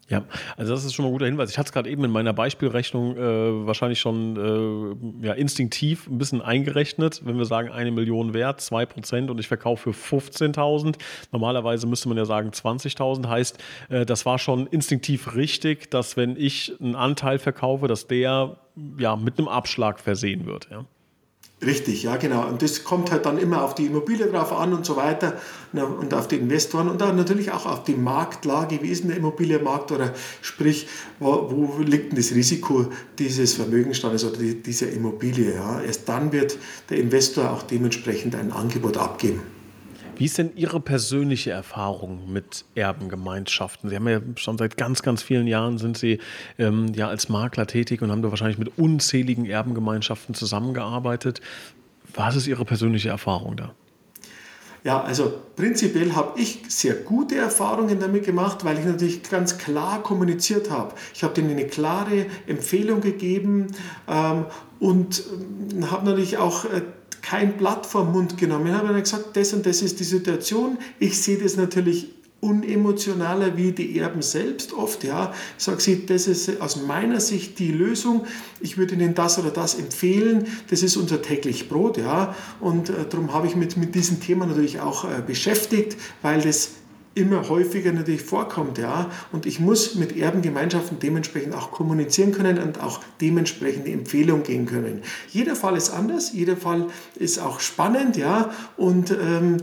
Ja, 0.08 0.22
also 0.56 0.72
das 0.72 0.84
ist 0.84 0.94
schon 0.94 1.04
mal 1.04 1.08
ein 1.08 1.12
guter 1.12 1.26
Hinweis. 1.26 1.50
Ich 1.50 1.58
hatte 1.58 1.66
es 1.66 1.72
gerade 1.72 1.90
eben 1.90 2.04
in 2.04 2.12
meiner 2.12 2.32
Beispielrechnung 2.32 3.16
äh, 3.16 3.66
wahrscheinlich 3.66 3.98
schon 3.98 5.18
äh, 5.22 5.26
ja, 5.26 5.32
instinktiv 5.32 6.06
ein 6.06 6.18
bisschen 6.18 6.40
eingerechnet. 6.40 7.22
Wenn 7.24 7.38
wir 7.38 7.44
sagen, 7.44 7.70
eine 7.70 7.90
Million 7.90 8.32
wert, 8.32 8.60
zwei 8.60 8.86
Prozent 8.86 9.30
und 9.30 9.40
ich 9.40 9.48
verkaufe 9.48 9.92
für 9.92 10.16
15.000. 10.16 10.94
Normalerweise 11.32 11.88
müsste 11.88 12.08
man 12.08 12.18
ja 12.18 12.24
sagen 12.24 12.50
20.000. 12.50 13.28
Heißt, 13.28 13.58
äh, 13.88 14.06
das 14.06 14.24
war 14.24 14.38
schon 14.38 14.68
instinktiv 14.68 15.34
richtig, 15.34 15.90
dass 15.90 16.16
wenn 16.16 16.36
ich 16.36 16.74
einen 16.80 16.94
Anteil 16.94 17.40
verkaufe, 17.40 17.88
dass 17.88 18.06
der 18.06 18.58
ja 18.98 19.16
mit 19.16 19.38
einem 19.38 19.48
Abschlag 19.48 19.98
versehen 19.98 20.46
wird. 20.46 20.68
Ja. 20.70 20.84
Richtig, 21.64 22.02
ja 22.02 22.16
genau. 22.16 22.46
Und 22.46 22.60
das 22.60 22.84
kommt 22.84 23.10
halt 23.10 23.24
dann 23.24 23.38
immer 23.38 23.62
auf 23.62 23.74
die 23.74 23.86
Immobilie 23.86 24.26
drauf 24.26 24.52
an 24.52 24.74
und 24.74 24.84
so 24.84 24.96
weiter 24.96 25.40
und 25.72 26.12
auf 26.12 26.28
die 26.28 26.36
Investoren 26.36 26.86
und 26.86 27.00
dann 27.00 27.16
natürlich 27.16 27.50
auch 27.50 27.64
auf 27.64 27.82
die 27.84 27.94
Marktlage, 27.94 28.82
wie 28.82 28.88
ist 28.88 29.02
denn 29.02 29.08
der 29.08 29.16
Immobilienmarkt 29.16 29.90
oder 29.90 30.12
sprich, 30.42 30.86
wo, 31.18 31.50
wo 31.50 31.82
liegt 31.82 32.12
denn 32.12 32.18
das 32.18 32.32
Risiko 32.32 32.88
dieses 33.18 33.54
Vermögensstandes 33.54 34.24
oder 34.24 34.36
dieser 34.36 34.90
Immobilie. 34.90 35.54
Ja. 35.54 35.80
Erst 35.80 36.06
dann 36.10 36.30
wird 36.30 36.58
der 36.90 36.98
Investor 36.98 37.50
auch 37.50 37.62
dementsprechend 37.62 38.34
ein 38.34 38.52
Angebot 38.52 38.98
abgeben. 38.98 39.55
Wie 40.18 40.24
ist 40.24 40.38
denn 40.38 40.56
Ihre 40.56 40.80
persönliche 40.80 41.50
Erfahrung 41.50 42.32
mit 42.32 42.64
Erbengemeinschaften? 42.74 43.90
Sie 43.90 43.96
haben 43.96 44.08
ja 44.08 44.20
schon 44.36 44.56
seit 44.56 44.78
ganz, 44.78 45.02
ganz 45.02 45.22
vielen 45.22 45.46
Jahren 45.46 45.76
sind 45.76 45.98
Sie 45.98 46.20
ähm, 46.58 46.92
ja 46.94 47.08
als 47.08 47.28
Makler 47.28 47.66
tätig 47.66 48.00
und 48.00 48.10
haben 48.10 48.22
da 48.22 48.30
wahrscheinlich 48.30 48.58
mit 48.58 48.78
unzähligen 48.78 49.44
Erbengemeinschaften 49.44 50.34
zusammengearbeitet. 50.34 51.42
Was 52.14 52.34
ist 52.34 52.46
Ihre 52.46 52.64
persönliche 52.64 53.10
Erfahrung 53.10 53.56
da? 53.56 53.74
Ja, 54.84 55.02
also 55.02 55.34
prinzipiell 55.56 56.14
habe 56.14 56.40
ich 56.40 56.60
sehr 56.68 56.94
gute 56.94 57.36
Erfahrungen 57.36 57.98
damit 57.98 58.24
gemacht, 58.24 58.64
weil 58.64 58.78
ich 58.78 58.84
natürlich 58.84 59.22
ganz 59.28 59.58
klar 59.58 60.02
kommuniziert 60.02 60.70
habe. 60.70 60.94
Ich 61.12 61.24
habe 61.24 61.34
denen 61.34 61.50
eine 61.50 61.66
klare 61.66 62.26
Empfehlung 62.46 63.00
gegeben 63.00 63.66
ähm, 64.08 64.46
und 64.78 65.24
äh, 65.80 65.86
habe 65.86 66.06
natürlich 66.06 66.38
auch 66.38 66.66
äh, 66.66 66.82
kein 67.28 67.56
Blatt 67.56 67.86
vom 67.86 68.12
Mund 68.12 68.38
genommen. 68.38 68.68
Ich 68.68 68.72
habe 68.72 68.88
dann 68.88 69.00
gesagt, 69.00 69.36
das 69.36 69.52
und 69.52 69.66
das 69.66 69.82
ist 69.82 69.98
die 69.98 70.04
Situation. 70.04 70.78
Ich 71.00 71.20
sehe 71.20 71.38
das 71.38 71.56
natürlich 71.56 72.08
unemotionaler 72.40 73.56
wie 73.56 73.72
die 73.72 73.98
Erben 73.98 74.22
selbst 74.22 74.72
oft. 74.72 75.02
Ja. 75.02 75.32
Ich 75.58 75.64
sage 75.64 75.80
sie, 75.80 76.06
das 76.06 76.28
ist 76.28 76.60
aus 76.60 76.76
meiner 76.76 77.18
Sicht 77.18 77.58
die 77.58 77.72
Lösung. 77.72 78.26
Ich 78.60 78.78
würde 78.78 78.94
Ihnen 78.94 79.14
das 79.14 79.38
oder 79.40 79.50
das 79.50 79.74
empfehlen. 79.74 80.46
Das 80.70 80.84
ist 80.84 80.96
unser 80.96 81.20
täglich 81.20 81.68
Brot. 81.68 81.96
Ja. 81.96 82.36
Und 82.60 82.90
äh, 82.90 83.06
darum 83.10 83.32
habe 83.32 83.48
ich 83.48 83.56
mich 83.56 83.76
mit 83.76 83.96
diesem 83.96 84.20
Thema 84.20 84.46
natürlich 84.46 84.78
auch 84.78 85.04
äh, 85.04 85.20
beschäftigt, 85.26 85.96
weil 86.22 86.40
das 86.42 86.70
immer 87.16 87.48
häufiger 87.48 87.92
natürlich 87.92 88.22
vorkommt. 88.22 88.78
Ja? 88.78 89.10
Und 89.32 89.46
ich 89.46 89.58
muss 89.58 89.94
mit 89.96 90.16
Erbengemeinschaften 90.16 90.98
dementsprechend 90.98 91.54
auch 91.54 91.72
kommunizieren 91.72 92.32
können 92.32 92.58
und 92.58 92.80
auch 92.80 93.00
dementsprechend 93.20 93.86
die 93.86 93.92
Empfehlung 93.92 94.42
gehen 94.42 94.66
können. 94.66 95.02
Jeder 95.30 95.56
Fall 95.56 95.76
ist 95.76 95.90
anders, 95.90 96.32
jeder 96.32 96.56
Fall 96.56 96.86
ist 97.16 97.38
auch 97.38 97.60
spannend. 97.60 98.16
Ja? 98.16 98.50
Und 98.76 99.10
ähm, 99.10 99.58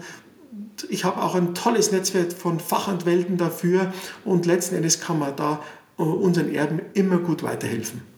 ich 0.90 1.06
habe 1.06 1.22
auch 1.22 1.36
ein 1.36 1.54
tolles 1.54 1.92
Netzwerk 1.92 2.34
von 2.34 2.60
Fachanwälten 2.60 3.38
dafür 3.38 3.94
und 4.26 4.46
letzten 4.46 4.76
Endes 4.76 5.00
kann 5.00 5.20
man 5.20 5.36
da 5.36 5.62
äh, 5.98 6.02
unseren 6.02 6.54
Erben 6.54 6.82
immer 6.94 7.18
gut 7.20 7.44
weiterhelfen. 7.44 8.13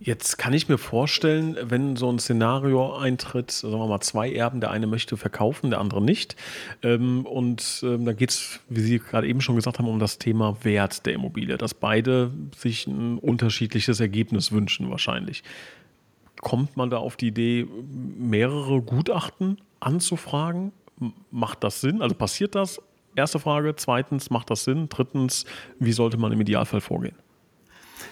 Jetzt 0.00 0.38
kann 0.38 0.52
ich 0.52 0.68
mir 0.68 0.78
vorstellen, 0.78 1.56
wenn 1.60 1.96
so 1.96 2.08
ein 2.08 2.20
Szenario 2.20 2.96
eintritt, 2.96 3.50
sagen 3.50 3.74
wir 3.74 3.88
mal 3.88 4.00
zwei 4.00 4.32
Erben, 4.32 4.60
der 4.60 4.70
eine 4.70 4.86
möchte 4.86 5.16
verkaufen, 5.16 5.70
der 5.70 5.80
andere 5.80 6.00
nicht. 6.00 6.36
Ähm, 6.84 7.26
und 7.26 7.80
ähm, 7.82 8.04
da 8.04 8.12
geht 8.12 8.30
es, 8.30 8.60
wie 8.68 8.80
Sie 8.80 9.00
gerade 9.00 9.26
eben 9.26 9.40
schon 9.40 9.56
gesagt 9.56 9.80
haben, 9.80 9.88
um 9.88 9.98
das 9.98 10.18
Thema 10.18 10.56
Wert 10.62 11.04
der 11.04 11.14
Immobilie, 11.14 11.58
dass 11.58 11.74
beide 11.74 12.30
sich 12.56 12.86
ein 12.86 13.18
unterschiedliches 13.18 13.98
Ergebnis 13.98 14.52
wünschen 14.52 14.88
wahrscheinlich. 14.88 15.42
Kommt 16.40 16.76
man 16.76 16.90
da 16.90 16.98
auf 16.98 17.16
die 17.16 17.28
Idee, 17.28 17.66
mehrere 18.16 18.80
Gutachten 18.80 19.58
anzufragen? 19.80 20.70
Macht 21.32 21.64
das 21.64 21.80
Sinn? 21.80 22.02
Also 22.02 22.14
passiert 22.14 22.54
das? 22.54 22.80
Erste 23.16 23.40
Frage. 23.40 23.74
Zweitens, 23.74 24.30
macht 24.30 24.50
das 24.50 24.62
Sinn? 24.62 24.88
Drittens, 24.88 25.44
wie 25.80 25.90
sollte 25.90 26.18
man 26.18 26.30
im 26.30 26.40
Idealfall 26.40 26.80
vorgehen? 26.80 27.16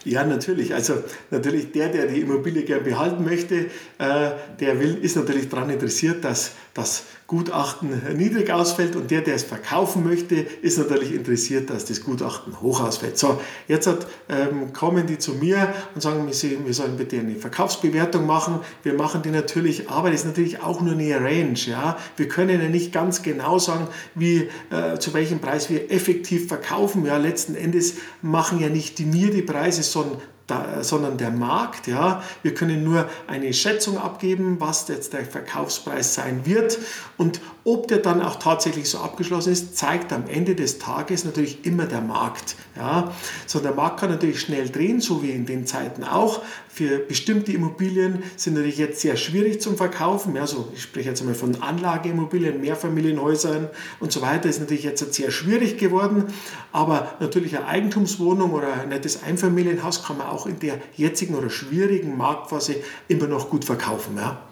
Ja, 0.05 0.25
natürlich. 0.25 0.75
Also 0.75 1.03
natürlich 1.31 1.73
der, 1.73 1.89
der 1.89 2.07
die 2.07 2.21
Immobilie 2.21 2.65
gern 2.65 2.85
behalten 2.85 3.25
möchte, 3.25 3.67
äh, 3.99 4.31
der 4.61 4.81
will, 4.81 4.99
ist 5.03 5.17
natürlich 5.17 5.49
daran 5.49 5.71
interessiert, 5.71 6.25
dass 6.25 6.53
das 6.75 7.05
Gutachten 7.27 8.03
niedrig 8.17 8.53
ausfällt 8.53 8.95
und 8.95 9.11
der, 9.11 9.21
der 9.21 9.35
es 9.35 9.43
verkaufen 9.43 10.05
möchte, 10.05 10.37
ist 10.37 10.79
natürlich 10.79 11.13
interessiert, 11.13 11.71
dass 11.71 11.85
das 11.85 12.03
Gutachten 12.05 12.61
hoch 12.61 12.81
ausfällt. 12.81 13.19
So, 13.19 13.41
jetzt 13.67 13.89
hat, 13.89 14.07
ähm, 14.29 14.73
kommen 14.73 15.09
die 15.09 15.19
zu 15.19 15.33
mir 15.35 15.75
und 15.97 16.01
sagen, 16.01 16.25
wir 16.25 16.75
sollen 16.75 16.97
bitte 16.97 17.19
eine 17.19 17.35
Verkaufsbewertung 17.35 18.27
machen. 18.27 18.61
Wir 18.85 18.95
machen 18.95 19.23
die 19.23 19.31
natürlich, 19.31 19.91
aber 19.91 20.13
das 20.13 20.21
ist 20.21 20.27
natürlich 20.27 20.63
auch 20.63 20.81
nur 20.81 20.93
eine 20.93 21.17
Range. 21.17 21.59
Ja? 21.67 21.99
Wir 22.17 22.29
können 22.29 22.61
ja 22.61 22.69
nicht 22.69 22.93
ganz 22.93 23.23
genau 23.23 23.59
sagen, 23.59 23.89
wie, 24.15 24.49
äh, 24.71 24.99
zu 25.01 25.13
welchem 25.13 25.41
Preis 25.41 25.69
wir 25.69 25.91
effektiv 25.91 26.47
verkaufen. 26.47 27.05
Ja, 27.05 27.17
letzten 27.17 27.57
Endes 27.57 27.95
machen 28.23 28.61
ja 28.61 28.69
nicht 28.69 29.01
die 29.01 29.05
mir 29.05 29.33
die 29.33 29.43
Preise, 29.43 29.83
sondern 29.83 30.19
da, 30.47 30.83
sondern 30.83 31.19
der 31.19 31.31
Markt. 31.31 31.87
Ja. 31.87 32.23
Wir 32.43 32.55
können 32.55 32.85
nur 32.85 33.09
eine 33.27 33.53
Schätzung 33.53 33.99
abgeben, 33.99 34.57
was 34.61 34.87
jetzt 34.89 35.13
der 35.13 35.25
Verkaufspreis 35.25 36.15
sein 36.15 36.43
wird. 36.45 36.79
Und 37.17 37.41
ob 37.65 37.89
der 37.89 37.99
dann 37.99 38.23
auch 38.23 38.37
tatsächlich 38.37 38.89
so 38.89 38.99
abgeschlossen 38.99 39.53
ist, 39.53 39.77
zeigt 39.77 40.13
am 40.13 40.29
Ende 40.29 40.55
des 40.55 40.79
Tages 40.79 41.25
natürlich 41.25 41.67
immer 41.67 41.87
der 41.87 42.01
Markt. 42.01 42.55
Ja. 42.77 43.13
So, 43.47 43.59
der 43.59 43.75
Markt 43.75 44.01
kann 44.01 44.11
natürlich 44.11 44.41
schnell 44.41 44.69
drehen, 44.69 45.01
so 45.01 45.23
wie 45.23 45.31
in 45.31 45.47
den 45.47 45.67
Zeiten 45.67 46.05
auch. 46.05 46.43
Für 46.69 46.99
bestimmte 46.99 47.53
Immobilien 47.53 48.23
sind 48.37 48.55
natürlich 48.55 48.77
jetzt 48.77 49.01
sehr 49.01 49.17
schwierig 49.17 49.63
zum 49.63 49.77
Verkaufen. 49.77 50.37
Ja, 50.37 50.47
so, 50.47 50.69
ich 50.75 50.83
spreche 50.83 51.09
jetzt 51.09 51.23
einmal 51.23 51.35
von 51.35 51.63
Anlageimmobilien, 51.63 52.61
Mehrfamilienhäusern 52.61 53.69
und 53.99 54.13
so 54.13 54.21
weiter. 54.21 54.49
Ist 54.49 54.61
natürlich 54.61 54.85
jetzt 54.85 55.15
sehr 55.15 55.31
schwierig 55.31 55.79
geworden. 55.79 56.25
Aber 56.73 57.15
natürlich 57.19 57.57
eine 57.57 57.67
Eigentumswohnung 57.67 58.53
oder 58.53 58.75
ein 58.75 58.91
nettes 58.91 59.23
Einfamilienhaus 59.23 60.05
kann 60.05 60.19
man 60.19 60.27
auch 60.27 60.36
in 60.45 60.59
der 60.59 60.79
jetzigen 60.95 61.35
oder 61.35 61.49
schwierigen 61.49 62.19
Marktphase 62.19 62.77
immer 63.09 63.27
noch 63.27 63.49
gut 63.49 63.65
verkaufen. 63.65 64.17
Ja. 64.17 64.43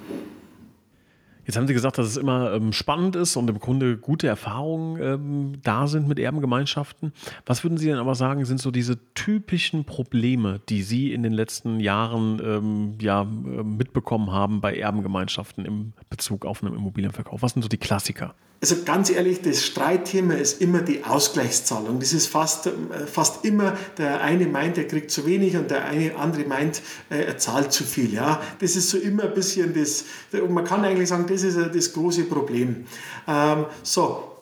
Jetzt 1.47 1.57
haben 1.57 1.67
Sie 1.67 1.75
gesagt, 1.75 1.99
dass 1.99 2.07
es 2.07 2.17
immer 2.17 2.53
ähm, 2.55 2.73
spannend 2.73 3.17
ist 3.17 3.37
und 3.37 3.49
im 3.51 3.59
Grunde 3.59 3.99
gute 3.99 4.27
Erfahrungen 4.27 5.01
ähm, 5.03 5.53
da 5.63 5.87
sind 5.87 6.09
mit 6.09 6.19
Erbengemeinschaften. 6.19 7.13
Was 7.45 7.63
würden 7.65 7.77
Sie 7.77 7.87
denn 7.87 7.99
aber 7.99 8.15
sagen, 8.15 8.45
sind 8.45 8.61
so 8.61 8.71
diese 8.71 8.99
typischen 9.15 9.85
Probleme, 9.85 10.61
die 10.69 10.83
Sie 10.83 11.13
in 11.13 11.23
den 11.23 11.33
letzten 11.33 11.81
Jahren 11.81 12.41
ähm, 12.43 12.95
ja, 13.01 13.23
äh, 13.23 13.63
mitbekommen 13.63 14.33
haben 14.33 14.61
bei 14.61 14.75
Erbengemeinschaften 14.75 15.67
im 15.67 15.93
Bezug 16.09 16.47
auf 16.47 16.63
einen 16.63 16.75
Immobilienverkauf? 16.75 17.43
Was 17.43 17.53
sind 17.53 17.63
so 17.63 17.69
die 17.69 17.79
Klassiker? 17.79 18.35
Also 18.65 18.77
ganz 18.83 19.11
ehrlich, 19.11 19.43
das 19.43 19.63
Streitthema 19.63 20.33
ist 20.33 20.63
immer 20.63 20.81
die 20.81 21.05
Ausgleichszahlung. 21.05 22.01
Das 22.01 22.15
ist 22.15 22.29
fast, 22.29 22.67
äh, 22.69 22.71
fast 23.07 23.45
immer, 23.45 23.77
der 23.99 24.23
eine 24.23 24.47
meint, 24.47 24.79
er 24.79 24.89
kriegt 24.89 25.11
zu 25.11 25.27
wenig 25.27 25.55
und 25.59 25.71
der 25.71 25.85
eine 25.85 26.17
andere 26.17 26.45
meint, 26.45 26.81
äh, 27.11 27.25
er 27.25 27.37
zahlt 27.37 27.75
zu 27.75 27.85
viel. 27.85 28.15
Ja? 28.15 28.41
Das 28.61 28.75
ist 28.75 28.89
so 28.89 28.97
immer 28.97 29.25
ein 29.25 29.35
bisschen 29.35 29.75
das, 29.75 30.07
man 30.49 30.65
kann 30.65 30.83
eigentlich 30.83 31.11
sagen, 31.11 31.27
das 31.29 31.43
ist 31.43 31.59
das 31.59 31.93
große 31.93 32.25
Problem. 32.25 32.87
Ähm, 33.29 33.67
so, 33.83 34.33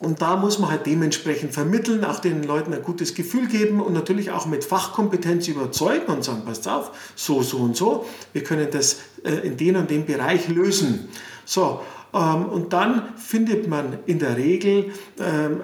und 0.00 0.22
da 0.22 0.34
muss 0.34 0.58
man 0.58 0.72
halt 0.72 0.84
dementsprechend 0.86 1.54
vermitteln, 1.54 2.04
auch 2.04 2.18
den 2.18 2.42
Leuten 2.42 2.74
ein 2.74 2.82
gutes 2.82 3.14
Gefühl 3.14 3.46
geben 3.46 3.80
und 3.80 3.92
natürlich 3.92 4.32
auch 4.32 4.46
mit 4.46 4.64
Fachkompetenz 4.64 5.46
überzeugen 5.46 6.12
und 6.12 6.24
sagen, 6.24 6.42
passt 6.44 6.66
auf, 6.66 7.12
so, 7.14 7.44
so 7.44 7.58
und 7.58 7.76
so, 7.76 8.06
wir 8.32 8.42
können 8.42 8.66
das 8.72 8.96
äh, 9.22 9.46
in 9.46 9.56
den 9.56 9.76
und 9.76 9.88
dem 9.88 10.04
Bereich 10.04 10.48
lösen. 10.48 11.08
So, 11.44 11.80
und 12.10 12.72
dann 12.72 13.14
findet 13.16 13.68
man 13.68 13.98
in 14.06 14.18
der 14.18 14.36
Regel 14.36 14.92
ähm, 15.18 15.60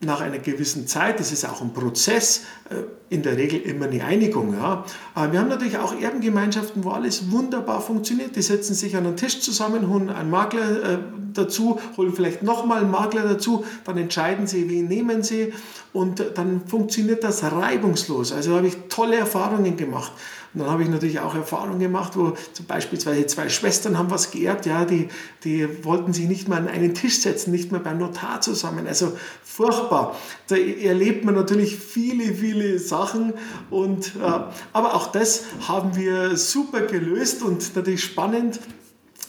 nach 0.00 0.20
einer 0.20 0.38
gewissen 0.38 0.86
Zeit, 0.86 1.18
das 1.18 1.32
ist 1.32 1.44
auch 1.44 1.60
ein 1.60 1.72
Prozess, 1.72 2.44
in 3.10 3.22
der 3.22 3.36
Regel 3.36 3.60
immer 3.62 3.86
eine 3.86 4.04
Einigung. 4.04 4.54
Ja. 4.54 4.84
Wir 5.30 5.40
haben 5.40 5.48
natürlich 5.48 5.78
auch 5.78 5.98
Erbengemeinschaften, 5.98 6.84
wo 6.84 6.90
alles 6.90 7.30
wunderbar 7.30 7.80
funktioniert. 7.80 8.36
Die 8.36 8.42
setzen 8.42 8.74
sich 8.74 8.96
an 8.96 9.06
einen 9.06 9.16
Tisch 9.16 9.40
zusammen, 9.40 9.88
holen 9.88 10.10
einen 10.10 10.30
Makler 10.30 10.82
äh, 10.82 10.98
dazu, 11.32 11.80
holen 11.96 12.12
vielleicht 12.12 12.42
nochmal 12.42 12.82
einen 12.82 12.90
Makler 12.90 13.22
dazu, 13.22 13.64
dann 13.84 13.96
entscheiden 13.96 14.46
sie, 14.46 14.68
wen 14.68 14.88
nehmen 14.88 15.22
sie 15.22 15.52
und 15.92 16.22
dann 16.34 16.66
funktioniert 16.66 17.24
das 17.24 17.42
reibungslos. 17.42 18.32
Also 18.32 18.56
habe 18.56 18.66
ich 18.66 18.76
tolle 18.88 19.16
Erfahrungen 19.16 19.76
gemacht. 19.76 20.12
Und 20.54 20.60
dann 20.60 20.70
habe 20.70 20.82
ich 20.82 20.88
natürlich 20.88 21.20
auch 21.20 21.34
Erfahrungen 21.34 21.78
gemacht, 21.78 22.12
wo 22.16 22.32
zum 22.54 22.66
Beispiel 22.66 22.98
zwei 22.98 23.48
Schwestern 23.48 23.98
haben 23.98 24.10
was 24.10 24.30
geerbt, 24.30 24.64
ja, 24.64 24.86
die, 24.86 25.08
die 25.44 25.84
wollten 25.84 26.14
sich 26.14 26.26
nicht 26.26 26.48
mal 26.48 26.56
an 26.56 26.68
einen 26.68 26.94
Tisch 26.94 27.18
setzen, 27.18 27.50
nicht 27.50 27.70
mal 27.70 27.80
beim 27.80 27.98
Notar 27.98 28.40
zusammen. 28.40 28.86
Also 28.86 29.12
furchtbar. 29.44 30.16
Da 30.48 30.56
erlebt 30.56 31.24
man 31.24 31.34
natürlich 31.34 31.76
viele, 31.76 32.32
viele 32.34 32.57
Sachen. 32.78 33.34
Und, 33.70 34.16
äh, 34.16 34.20
aber 34.72 34.94
auch 34.94 35.12
das 35.12 35.44
haben 35.66 35.96
wir 35.96 36.36
super 36.36 36.82
gelöst 36.82 37.42
und 37.42 37.74
natürlich 37.76 38.04
spannend. 38.04 38.60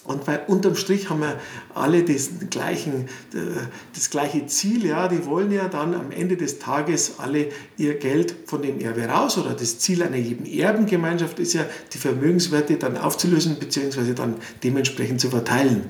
Und 0.10 0.26
weil 0.26 0.42
unterm 0.48 0.76
Strich 0.76 1.12
haben 1.12 1.22
wir 1.22 1.39
alle 1.76 2.04
diesen 2.04 2.50
gleichen, 2.50 3.06
äh, 3.34 3.68
das 3.94 4.10
gleiche 4.10 4.48
Ziel. 4.48 4.84
Ja, 4.84 5.08
die 5.08 5.24
wollen 5.28 5.52
ja 5.52 5.68
dann 5.68 5.94
am 5.94 6.12
Ende 6.12 6.36
des 6.36 6.58
Tages 6.58 7.20
alle 7.20 7.50
ihr 7.78 8.00
Geld 8.00 8.36
von 8.46 8.63
dem 8.63 8.80
Erbe 8.80 9.06
raus. 9.06 9.38
Oder 9.38 9.54
das 9.54 9.78
Ziel 9.78 10.02
einer 10.02 10.18
jeden 10.18 10.48
Erbengemeinschaft 10.48 11.38
ist 11.38 11.54
ja, 11.54 11.63
die 11.94 12.00
Vermögenswerte 12.00 12.78
dann 12.78 12.98
aufzulösen 12.98 13.58
bzw. 13.60 14.13
dann 14.15 14.36
dementsprechend 14.63 15.22
zu 15.22 15.30
verteilen. 15.30 15.86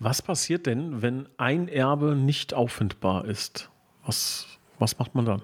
Was 0.00 0.20
passiert 0.20 0.66
denn, 0.66 1.00
wenn 1.00 1.28
ein 1.36 1.68
Erbe 1.68 2.16
nicht 2.16 2.54
auffindbar 2.54 3.24
ist? 3.26 3.70
Was, 4.04 4.48
was 4.80 4.98
macht 4.98 5.14
man 5.14 5.26
dann? 5.26 5.42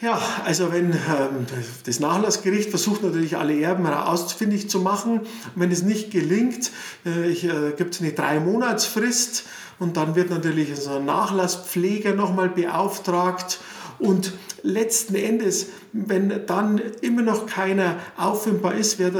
Ja, 0.00 0.22
also 0.44 0.70
wenn 0.70 0.92
ähm, 0.92 1.46
das 1.84 1.98
Nachlassgericht 1.98 2.70
versucht 2.70 3.02
natürlich 3.02 3.36
alle 3.36 3.60
Erben 3.60 3.84
ausfindig 3.84 4.70
zu 4.70 4.78
machen, 4.78 5.22
wenn 5.56 5.72
es 5.72 5.82
nicht 5.82 6.12
gelingt, 6.12 6.70
äh, 7.04 7.32
äh, 7.32 7.72
gibt 7.72 7.96
es 7.96 8.00
eine 8.00 8.12
Drei-Monats-Frist. 8.12 9.42
Und 9.80 9.96
dann 9.96 10.14
wird 10.14 10.30
natürlich 10.30 10.76
so 10.76 10.90
ein 10.92 11.04
Nachlasspfleger 11.04 12.14
nochmal 12.14 12.48
beauftragt. 12.48 13.58
Und 13.98 14.34
letzten 14.68 15.14
Endes, 15.14 15.68
wenn 15.92 16.46
dann 16.46 16.80
immer 17.00 17.22
noch 17.22 17.46
keiner 17.46 17.96
auffindbar 18.16 18.74
ist, 18.74 18.98
wird, 18.98 19.14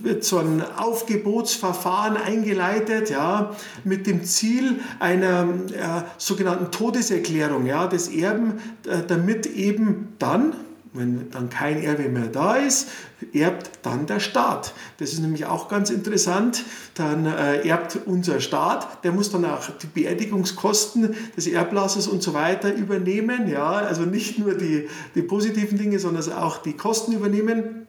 wird 0.00 0.24
so 0.24 0.38
ein 0.38 0.62
Aufgebotsverfahren 0.76 2.16
eingeleitet, 2.16 3.10
ja, 3.10 3.54
mit 3.84 4.06
dem 4.06 4.24
Ziel 4.24 4.80
einer 4.98 5.48
äh, 5.72 6.02
sogenannten 6.18 6.70
Todeserklärung 6.72 7.66
ja, 7.66 7.86
des 7.86 8.08
Erben, 8.08 8.60
äh, 8.86 9.06
damit 9.06 9.46
eben 9.46 10.14
dann, 10.18 10.54
wenn 10.98 11.30
dann 11.30 11.48
kein 11.48 11.82
Erbe 11.82 12.08
mehr 12.08 12.26
da 12.26 12.56
ist, 12.56 12.88
erbt 13.32 13.70
dann 13.82 14.06
der 14.06 14.20
Staat. 14.20 14.74
Das 14.98 15.12
ist 15.12 15.20
nämlich 15.20 15.46
auch 15.46 15.68
ganz 15.68 15.90
interessant. 15.90 16.64
Dann 16.94 17.26
äh, 17.26 17.66
erbt 17.66 17.98
unser 18.06 18.40
Staat, 18.40 19.04
der 19.04 19.12
muss 19.12 19.30
dann 19.30 19.44
auch 19.44 19.68
die 19.82 19.86
Beerdigungskosten 19.86 21.14
des 21.36 21.46
Erblasses 21.46 22.06
und 22.06 22.22
so 22.22 22.34
weiter 22.34 22.74
übernehmen. 22.74 23.48
Ja, 23.48 23.70
also 23.70 24.02
nicht 24.02 24.38
nur 24.38 24.54
die, 24.54 24.88
die 25.14 25.22
positiven 25.22 25.78
Dinge, 25.78 25.98
sondern 25.98 26.32
auch 26.32 26.58
die 26.58 26.74
Kosten 26.74 27.12
übernehmen. 27.12 27.86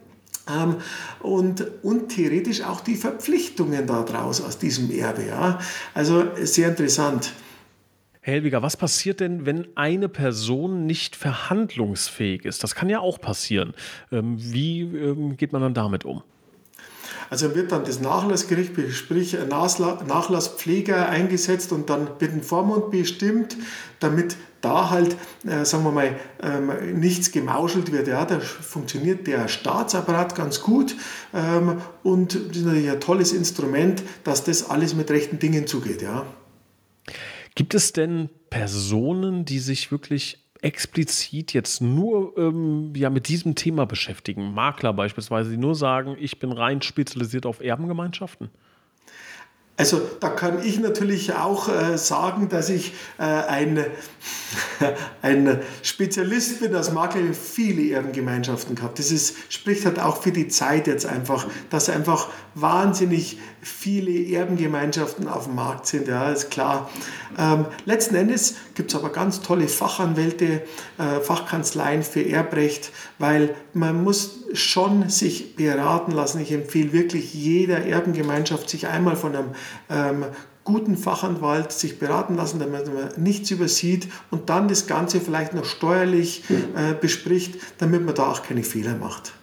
Ähm, 0.50 0.78
und, 1.22 1.66
und 1.84 2.10
theoretisch 2.10 2.64
auch 2.64 2.82
die 2.82 2.96
Verpflichtungen 2.96 3.86
daraus 3.86 4.42
aus 4.42 4.58
diesem 4.58 4.92
Erbe. 4.92 5.26
Ja. 5.28 5.60
Also 5.94 6.24
sehr 6.42 6.70
interessant. 6.70 7.34
Helwiger, 8.30 8.62
was 8.62 8.78
passiert 8.78 9.20
denn, 9.20 9.46
wenn 9.46 9.68
eine 9.76 10.10
Person 10.10 10.86
nicht 10.86 11.16
verhandlungsfähig 11.16 12.46
ist? 12.46 12.64
Das 12.64 12.76
kann 12.76 12.90
ja 12.90 13.00
auch 13.00 13.20
passieren. 13.20 13.74
Ähm, 14.12 14.36
wie 14.38 14.82
ähm, 14.82 15.38
geht 15.38 15.52
man 15.52 15.62
dann 15.62 15.74
damit 15.74 16.06
um? 16.06 16.24
Also 17.30 17.54
wird 17.54 17.72
dann 17.72 17.84
das 17.84 18.00
Nachlassgericht, 18.00 18.72
sprich 18.92 19.38
Nachlasspfleger 19.48 21.10
eingesetzt 21.10 21.72
und 21.72 21.90
dann 21.90 22.10
wird 22.20 22.34
ein 22.34 22.42
Vormund 22.42 22.90
bestimmt, 22.90 23.56
damit 24.00 24.36
da 24.62 24.90
halt, 24.90 25.16
äh, 25.46 25.64
sagen 25.64 25.84
wir 25.84 25.92
mal, 25.92 26.16
ähm, 26.42 27.00
nichts 27.00 27.32
gemauschelt 27.32 27.92
wird. 27.92 28.08
Ja, 28.08 28.26
da 28.26 28.40
funktioniert 28.40 29.28
der 29.28 29.48
Staatsapparat 29.48 30.36
ganz 30.36 30.62
gut 30.62 30.96
ähm, 31.34 31.82
und 32.04 32.34
das 32.34 32.58
ist 32.58 32.66
natürlich 32.66 32.90
ein 32.90 33.00
tolles 33.00 33.32
Instrument, 33.32 34.04
dass 34.24 34.44
das 34.44 34.70
alles 34.70 34.96
mit 34.96 35.12
rechten 35.12 35.40
Dingen 35.40 35.68
zugeht. 35.68 36.02
Ja. 36.02 36.26
Gibt 37.56 37.74
es 37.74 37.94
denn 37.94 38.30
Personen, 38.50 39.46
die 39.46 39.60
sich 39.60 39.92
wirklich 39.92 40.40
explizit 40.62 41.54
jetzt 41.54 41.82
nur 41.82 42.38
ähm, 42.38 42.94
ja, 42.96 43.10
mit 43.10 43.28
diesem 43.28 43.56
Thema 43.56 43.86
beschäftigen? 43.86 44.54
Makler 44.54 44.94
beispielsweise, 44.94 45.52
die 45.52 45.58
nur 45.58 45.76
sagen, 45.76 46.16
ich 46.20 46.40
bin 46.40 46.52
rein 46.52 46.82
spezialisiert 46.82 47.46
auf 47.46 47.62
Erbengemeinschaften? 47.62 48.50
Also 49.80 50.02
da 50.20 50.28
kann 50.28 50.62
ich 50.62 50.78
natürlich 50.78 51.36
auch 51.36 51.70
äh, 51.70 51.98
sagen, 51.98 52.50
dass 52.50 52.68
ich 52.68 52.92
äh, 53.18 53.24
ein, 53.24 53.86
ein 55.22 55.62
Spezialist 55.84 56.60
bin 56.60 56.76
als 56.76 56.92
Makler 56.92 57.34
viele 57.34 57.90
Erbengemeinschaften 57.94 58.76
gehabt. 58.76 59.00
Das 59.00 59.10
ist, 59.10 59.38
spricht 59.48 59.86
halt 59.86 59.98
auch 59.98 60.22
für 60.22 60.34
die 60.34 60.50
Zeit 60.50 60.86
jetzt 60.88 61.06
einfach, 61.06 61.48
dass 61.70 61.90
einfach 61.90 62.28
wahnsinnig 62.56 63.40
viele 63.62 64.36
Erbengemeinschaften 64.36 65.30
auf 65.30 65.46
dem 65.46 65.56
Markt 65.56 65.88
sind, 65.88 66.10
ja, 66.10 66.30
ist 66.30 66.52
klar. 66.52 66.90
Ähm, 67.38 67.66
letzten 67.86 68.16
Endes 68.16 68.56
gibt 68.76 68.92
es 68.92 69.00
aber 69.00 69.14
ganz 69.14 69.40
tolle 69.40 69.70
Fachanwälte, 69.70 70.62
äh, 70.98 71.22
Fachkanzleien 71.22 72.04
für 72.04 72.28
Erbrecht, 72.28 72.92
weil 73.18 73.56
man 73.74 74.04
muss 74.04 74.39
schon 74.54 75.10
sich 75.10 75.56
beraten 75.56 76.12
lassen. 76.12 76.42
Ich 76.42 76.52
empfehle 76.52 76.94
wirklich 76.94 77.34
jeder 77.34 77.86
Erbengemeinschaft, 77.86 78.70
sich 78.70 78.88
einmal 78.88 79.16
von 79.16 79.36
einem 79.36 79.50
ähm, 79.90 80.26
guten 80.64 80.98
Fachanwalt 80.98 81.72
sich 81.72 82.00
beraten 82.00 82.36
lassen, 82.36 82.60
damit 82.60 82.86
man 82.86 83.10
nichts 83.18 83.50
übersieht 83.50 84.08
und 84.30 84.50
dann 84.50 84.68
das 84.68 84.88
Ganze 84.88 85.20
vielleicht 85.20 85.54
noch 85.54 85.66
steuerlich 85.66 86.44
äh, 86.50 86.94
bespricht, 86.94 87.56
damit 87.80 88.06
man 88.06 88.14
da 88.14 88.32
auch 88.32 88.44
keine 88.44 88.64
Fehler 88.64 88.96
macht. 88.96 89.34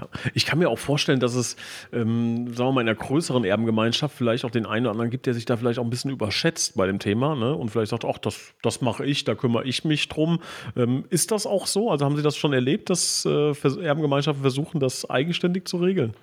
Ja, 0.00 0.08
ich 0.34 0.46
kann 0.46 0.58
mir 0.58 0.70
auch 0.70 0.78
vorstellen, 0.78 1.20
dass 1.20 1.34
es, 1.34 1.56
ähm, 1.92 2.54
sagen 2.54 2.68
wir 2.68 2.72
mal, 2.72 2.80
in 2.80 2.88
einer 2.88 2.96
größeren 2.96 3.44
Erbengemeinschaft 3.44 4.16
vielleicht 4.16 4.44
auch 4.44 4.50
den 4.50 4.64
einen 4.64 4.86
oder 4.86 4.92
anderen 4.92 5.10
gibt, 5.10 5.26
der 5.26 5.34
sich 5.34 5.44
da 5.44 5.56
vielleicht 5.56 5.78
auch 5.78 5.84
ein 5.84 5.90
bisschen 5.90 6.10
überschätzt 6.10 6.76
bei 6.76 6.86
dem 6.86 6.98
Thema 6.98 7.34
ne? 7.36 7.54
und 7.54 7.70
vielleicht 7.70 7.90
sagt, 7.90 8.04
ach, 8.04 8.18
das, 8.18 8.54
das 8.62 8.80
mache 8.80 9.04
ich, 9.04 9.24
da 9.24 9.34
kümmere 9.34 9.64
ich 9.64 9.84
mich 9.84 10.08
drum. 10.08 10.40
Ähm, 10.76 11.04
ist 11.10 11.32
das 11.32 11.46
auch 11.46 11.66
so? 11.66 11.90
Also 11.90 12.04
haben 12.04 12.16
Sie 12.16 12.22
das 12.22 12.36
schon 12.36 12.52
erlebt, 12.52 12.88
dass 12.88 13.26
äh, 13.26 13.52
Erbengemeinschaften 13.82 14.42
versuchen, 14.42 14.80
das 14.80 15.08
eigenständig 15.08 15.68
zu 15.68 15.76
regeln? 15.76 16.14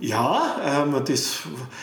Ja, 0.00 0.84
ähm, 0.84 0.94
das, 1.06 1.38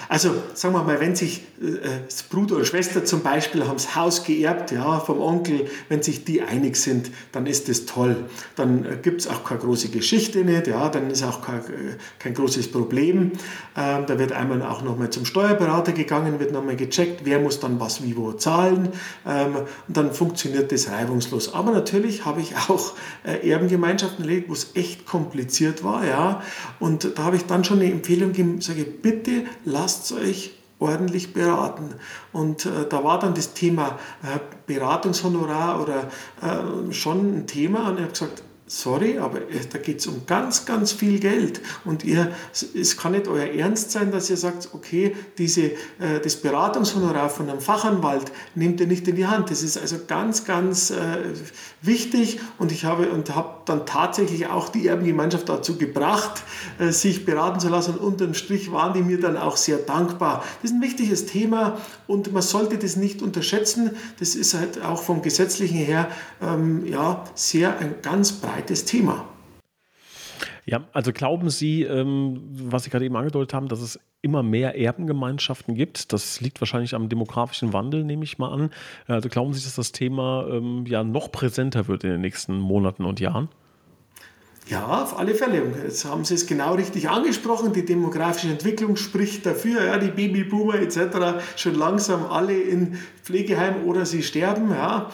also 0.07 0.35
sagen 0.53 0.75
wir 0.75 0.83
mal, 0.83 0.99
wenn 0.99 1.15
sich 1.15 1.41
äh, 1.59 2.01
Bruder 2.29 2.57
oder 2.57 2.65
Schwester 2.65 3.03
zum 3.05 3.21
Beispiel 3.21 3.65
haben 3.65 3.77
das 3.77 3.95
Haus 3.95 4.23
geerbt, 4.23 4.71
ja, 4.71 4.99
vom 4.99 5.19
Onkel, 5.19 5.67
wenn 5.89 6.03
sich 6.03 6.23
die 6.23 6.43
einig 6.43 6.75
sind, 6.75 7.09
dann 7.31 7.47
ist 7.47 7.69
das 7.69 7.85
toll. 7.85 8.25
Dann 8.55 8.85
äh, 8.85 8.97
gibt 9.01 9.21
es 9.21 9.27
auch 9.27 9.43
keine 9.43 9.61
große 9.61 9.89
Geschichte 9.89 10.43
nicht, 10.43 10.67
ja, 10.67 10.89
dann 10.89 11.09
ist 11.09 11.23
auch 11.23 11.41
kein, 11.41 11.61
äh, 11.61 11.97
kein 12.19 12.35
großes 12.35 12.71
Problem. 12.71 13.31
Ähm, 13.75 14.05
da 14.05 14.19
wird 14.19 14.31
einmal 14.31 14.61
auch 14.61 14.83
nochmal 14.83 15.09
zum 15.09 15.25
Steuerberater 15.25 15.93
gegangen, 15.93 16.39
wird 16.39 16.51
nochmal 16.51 16.75
gecheckt, 16.75 17.21
wer 17.23 17.39
muss 17.39 17.59
dann 17.59 17.79
was 17.79 18.03
wie 18.03 18.15
wo 18.15 18.33
zahlen 18.33 18.89
ähm, 19.25 19.55
und 19.87 19.97
dann 19.97 20.13
funktioniert 20.13 20.71
das 20.71 20.91
reibungslos. 20.91 21.53
Aber 21.55 21.71
natürlich 21.71 22.25
habe 22.25 22.41
ich 22.41 22.55
auch 22.69 22.93
äh, 23.23 23.49
Erbengemeinschaften 23.49 24.23
erlebt, 24.23 24.49
wo 24.49 24.53
es 24.53 24.75
echt 24.75 25.07
kompliziert 25.07 25.83
war, 25.83 26.05
ja, 26.05 26.43
und 26.79 27.17
da 27.17 27.23
habe 27.23 27.37
ich 27.37 27.45
dann 27.45 27.63
schon 27.63 27.79
eine 27.79 28.02
Empfehlung 28.03 28.33
geben, 28.33 28.59
sage 28.59 28.83
bitte 28.83 29.45
lasst 29.63 30.11
euch 30.11 30.51
ordentlich 30.77 31.33
beraten. 31.33 31.95
Und 32.33 32.65
äh, 32.65 32.85
da 32.89 33.01
war 33.03 33.17
dann 33.17 33.33
das 33.33 33.53
Thema 33.53 33.97
äh, 34.21 34.39
Beratungshonorar 34.67 35.81
oder 35.81 36.09
äh, 36.41 36.91
schon 36.93 37.37
ein 37.37 37.47
Thema 37.47 37.87
und 37.87 37.95
ich 37.95 38.01
habe 38.01 38.11
gesagt, 38.11 38.43
sorry, 38.73 39.19
aber 39.19 39.39
da 39.71 39.77
geht 39.77 39.99
es 39.99 40.07
um 40.07 40.25
ganz, 40.25 40.65
ganz 40.65 40.91
viel 40.91 41.19
Geld. 41.19 41.61
Und 41.85 42.03
ihr, 42.03 42.31
es 42.73 42.97
kann 42.97 43.11
nicht 43.11 43.27
euer 43.27 43.45
Ernst 43.45 43.91
sein, 43.91 44.11
dass 44.11 44.31
ihr 44.31 44.37
sagt, 44.37 44.69
okay, 44.73 45.15
diese, 45.37 45.61
äh, 45.99 46.19
das 46.23 46.37
Beratungshonorar 46.37 47.29
von 47.29 47.49
einem 47.49 47.61
Fachanwalt 47.61 48.31
nehmt 48.55 48.79
ihr 48.79 48.87
nicht 48.87 49.07
in 49.07 49.15
die 49.15 49.27
Hand. 49.27 49.51
Das 49.51 49.61
ist 49.61 49.77
also 49.77 49.97
ganz, 50.07 50.43
ganz 50.45 50.89
äh, 50.89 50.95
wichtig. 51.83 52.39
Und 52.57 52.71
ich 52.71 52.85
habe 52.85 53.09
und 53.09 53.35
habe 53.35 53.57
dann 53.65 53.85
tatsächlich 53.85 54.47
auch 54.47 54.69
die 54.69 54.87
Erbengemeinschaft 54.87 55.47
dazu 55.47 55.77
gebracht, 55.77 56.41
äh, 56.79 56.89
sich 56.89 57.25
beraten 57.25 57.59
zu 57.59 57.69
lassen. 57.69 57.95
Und 57.95 58.13
unterm 58.13 58.33
Strich 58.33 58.71
waren 58.71 58.93
die 58.93 59.03
mir 59.03 59.19
dann 59.19 59.37
auch 59.37 59.55
sehr 59.55 59.77
dankbar. 59.77 60.43
Das 60.61 60.71
ist 60.71 60.77
ein 60.77 60.81
wichtiges 60.81 61.27
Thema 61.27 61.77
und 62.07 62.33
man 62.33 62.41
sollte 62.41 62.79
das 62.79 62.95
nicht 62.95 63.21
unterschätzen. 63.21 63.91
Das 64.19 64.33
ist 64.33 64.55
halt 64.55 64.81
auch 64.81 65.03
vom 65.03 65.21
Gesetzlichen 65.21 65.77
her 65.77 66.09
ähm, 66.41 66.87
ja, 66.87 67.23
sehr 67.35 67.77
ein 67.77 67.95
ganz 68.01 68.31
breites 68.31 68.62
breites 68.63 68.85
Thema. 68.85 69.25
Ja, 70.65 70.85
also 70.93 71.11
glauben 71.11 71.49
Sie, 71.49 71.83
ähm, 71.83 72.41
was 72.53 72.85
Sie 72.85 72.89
gerade 72.89 73.03
eben 73.03 73.17
angedeutet 73.17 73.53
haben, 73.53 73.67
dass 73.67 73.81
es 73.81 73.99
immer 74.21 74.43
mehr 74.43 74.79
Erbengemeinschaften 74.79 75.75
gibt. 75.75 76.13
Das 76.13 76.39
liegt 76.39 76.61
wahrscheinlich 76.61 76.95
am 76.95 77.09
demografischen 77.09 77.73
Wandel, 77.73 78.05
nehme 78.05 78.23
ich 78.23 78.37
mal 78.37 78.49
an. 78.53 78.69
Also 79.07 79.27
glauben 79.27 79.53
Sie, 79.53 79.61
dass 79.61 79.75
das 79.75 79.91
Thema 79.91 80.47
ähm, 80.49 80.85
ja 80.87 81.03
noch 81.03 81.33
präsenter 81.33 81.89
wird 81.89 82.05
in 82.05 82.11
den 82.11 82.21
nächsten 82.21 82.57
Monaten 82.57 83.03
und 83.03 83.19
Jahren? 83.19 83.49
Ja, 84.69 85.03
auf 85.03 85.19
alle 85.19 85.35
Fälle. 85.35 85.61
Jetzt 85.83 86.05
haben 86.05 86.23
Sie 86.23 86.35
es 86.35 86.47
genau 86.47 86.75
richtig 86.75 87.09
angesprochen. 87.09 87.73
Die 87.73 87.83
demografische 87.83 88.47
Entwicklung 88.47 88.95
spricht 88.95 89.45
dafür. 89.45 89.83
Ja, 89.83 89.97
die 89.97 90.07
Babyboomer 90.07 90.75
etc. 90.75 91.43
schon 91.57 91.75
langsam 91.75 92.25
alle 92.27 92.57
in 92.57 92.97
Pflegeheim 93.21 93.83
oder 93.83 94.05
sie 94.05 94.23
sterben. 94.23 94.69
Ja. 94.69 95.09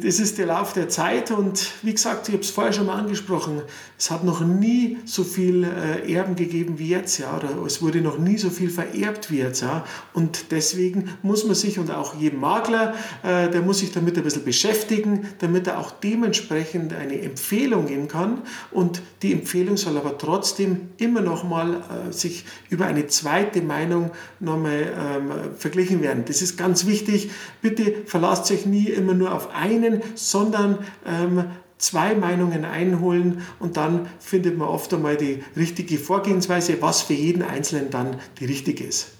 Das 0.00 0.18
ist 0.20 0.38
der 0.38 0.46
Lauf 0.46 0.72
der 0.72 0.88
Zeit 0.88 1.30
und 1.30 1.70
wie 1.82 1.92
gesagt, 1.92 2.28
ich 2.28 2.34
habe 2.34 2.42
es 2.42 2.50
vorher 2.50 2.72
schon 2.72 2.86
mal 2.86 2.98
angesprochen, 2.98 3.60
es 3.98 4.10
hat 4.10 4.24
noch 4.24 4.40
nie 4.40 4.96
so 5.04 5.22
viel 5.22 5.64
äh, 5.64 6.10
Erben 6.10 6.34
gegeben 6.34 6.78
wie 6.78 6.88
jetzt, 6.88 7.18
ja, 7.18 7.36
oder 7.36 7.50
es 7.66 7.82
wurde 7.82 8.00
noch 8.00 8.18
nie 8.18 8.38
so 8.38 8.48
viel 8.48 8.70
vererbt 8.70 9.30
wie 9.30 9.38
jetzt, 9.38 9.60
ja, 9.60 9.84
und 10.14 10.50
deswegen 10.50 11.10
muss 11.22 11.44
man 11.44 11.54
sich 11.54 11.78
und 11.78 11.90
auch 11.90 12.18
jedem 12.18 12.40
Makler, 12.40 12.94
äh, 13.22 13.50
der 13.50 13.60
muss 13.60 13.80
sich 13.80 13.92
damit 13.92 14.16
ein 14.16 14.24
bisschen 14.24 14.44
beschäftigen, 14.44 15.26
damit 15.40 15.66
er 15.66 15.78
auch 15.78 15.90
dementsprechend 15.90 16.94
eine 16.94 17.20
Empfehlung 17.20 17.86
geben 17.86 18.08
kann 18.08 18.40
und 18.70 19.02
die 19.20 19.34
Empfehlung 19.34 19.76
soll 19.76 19.98
aber 19.98 20.16
trotzdem 20.16 20.88
immer 20.96 21.20
noch 21.20 21.44
mal 21.44 21.82
äh, 22.08 22.12
sich 22.12 22.46
über 22.70 22.86
eine 22.86 23.08
zweite 23.08 23.60
Meinung 23.60 24.10
nochmal 24.40 24.90
ähm, 24.98 25.30
verglichen 25.58 26.00
werden. 26.00 26.24
Das 26.26 26.40
ist 26.40 26.56
ganz 26.56 26.86
wichtig. 26.86 27.30
Bitte 27.60 27.94
verlasst 28.06 28.50
euch 28.50 28.64
nie 28.64 28.86
immer 28.86 29.12
nur 29.12 29.34
auf 29.34 29.54
eine 29.54 29.81
einen, 29.84 30.02
sondern 30.14 30.78
ähm, 31.06 31.44
zwei 31.78 32.14
Meinungen 32.14 32.64
einholen 32.64 33.42
und 33.58 33.76
dann 33.76 34.06
findet 34.20 34.56
man 34.56 34.68
oft 34.68 34.92
einmal 34.94 35.16
die 35.16 35.42
richtige 35.56 35.98
Vorgehensweise, 35.98 36.80
was 36.80 37.02
für 37.02 37.14
jeden 37.14 37.42
Einzelnen 37.42 37.90
dann 37.90 38.16
die 38.38 38.44
richtige 38.44 38.84
ist. 38.84 39.12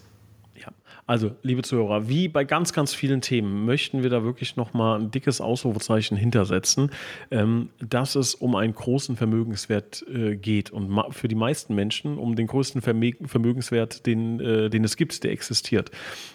Also, 1.05 1.33
liebe 1.42 1.62
Zuhörer, 1.62 2.09
wie 2.09 2.29
bei 2.29 2.44
ganz, 2.44 2.72
ganz 2.72 2.94
vielen 2.94 3.20
Themen 3.20 3.66
möchten 3.66 4.05
wir 4.05 4.11
da 4.11 4.22
wirklich 4.22 4.57
nochmal 4.57 5.01
ein 5.01 5.11
dickes 5.11 5.40
Ausrufezeichen 5.40 6.16
hintersetzen, 6.16 6.90
ähm, 7.33 7.70
dass 7.81 8.14
es 8.14 8.37
um 8.37 8.55
einen 8.55 8.72
großen 8.72 9.16
Vermögenswert 9.16 10.05
äh, 10.09 10.37
geht 10.37 10.70
und 10.70 10.96
für 11.11 11.27
die 11.27 11.35
meisten 11.35 11.75
Menschen 11.75 12.18
um 12.18 12.37
den 12.37 12.46
größten 12.46 12.81
Vermögenswert, 12.81 14.07
den, 14.07 14.38
äh, 14.38 14.70
den 14.70 14.85
es 14.85 14.96
gibt, 14.96 15.25
der 15.25 15.33
existiert. 15.33 15.90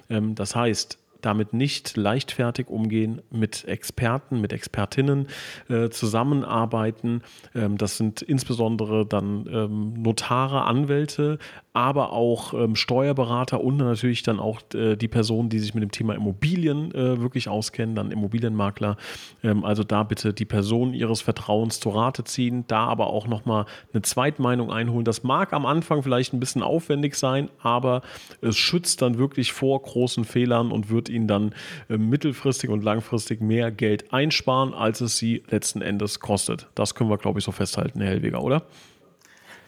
Ähm, 0.10 0.36
das 0.36 0.54
heißt, 0.54 1.00
damit 1.28 1.54
nicht 1.54 1.98
leichtfertig 1.98 2.70
umgehen, 2.70 3.22
mit 3.30 3.66
Experten, 3.66 4.40
mit 4.40 4.54
Expertinnen 4.54 5.28
äh, 5.70 5.90
zusammenarbeiten. 5.90 7.22
Ähm, 7.54 7.78
das 7.78 7.98
sind 7.98 8.22
insbesondere 8.22 9.06
dann 9.06 9.46
ähm, 9.52 9.94
Notare, 10.02 10.64
Anwälte, 10.64 11.38
aber 11.74 12.14
auch 12.14 12.54
ähm, 12.54 12.76
Steuerberater 12.76 13.62
und 13.62 13.78
natürlich 13.78 14.24
dann 14.24 14.40
auch 14.40 14.62
äh, 14.74 14.96
die 14.96 15.10
Personen, 15.10 15.50
die 15.50 15.60
sich 15.60 15.74
mit 15.74 15.84
dem 15.84 15.92
Thema 15.92 16.16
Immobilien 16.16 16.92
äh, 16.96 17.20
wirklich 17.20 17.50
auskennen, 17.50 17.94
dann 17.94 18.10
Immobilienmakler. 18.10 18.96
Ähm, 19.44 19.66
also 19.66 19.84
da 19.84 20.04
bitte 20.04 20.34
die 20.34 20.46
Person 20.46 20.94
ihres 20.94 21.22
Vertrauens 21.22 21.82
zu 21.82 21.90
Rate 21.90 22.24
ziehen, 22.24 22.64
da 22.68 22.86
aber 22.86 23.08
auch 23.08 23.28
nochmal 23.28 23.66
eine 23.92 24.02
Zweitmeinung 24.02 24.72
einholen. 24.72 25.04
Das 25.04 25.24
mag 25.24 25.52
am 25.52 25.66
Anfang 25.66 26.04
vielleicht 26.04 26.34
ein 26.34 26.40
bisschen 26.40 26.64
aufwendig 26.64 27.16
sein, 27.16 27.50
aber 27.62 28.02
es 28.42 28.56
schützt 28.56 29.02
dann 29.02 29.18
wirklich 29.18 29.52
vor 29.52 29.82
großen 29.82 30.24
Fehlern 30.24 30.72
und 30.72 30.90
wird 30.90 31.10
ihnen 31.10 31.17
dann 31.26 31.56
äh, 31.90 31.98
mittelfristig 31.98 32.70
und 32.70 32.84
langfristig 32.84 33.42
mehr 33.42 33.72
Geld 33.72 34.14
einsparen, 34.14 34.74
als 34.74 35.00
es 35.02 35.18
sie 35.18 35.42
letzten 35.50 35.82
Endes 35.82 36.20
kostet. 36.20 36.68
Das 36.76 36.94
können 36.94 37.10
wir, 37.10 37.18
glaube 37.18 37.40
ich, 37.40 37.46
so 37.46 37.54
festhalten, 37.54 38.02
Herr 38.02 38.10
Hellweger, 38.10 38.44
oder? 38.44 38.64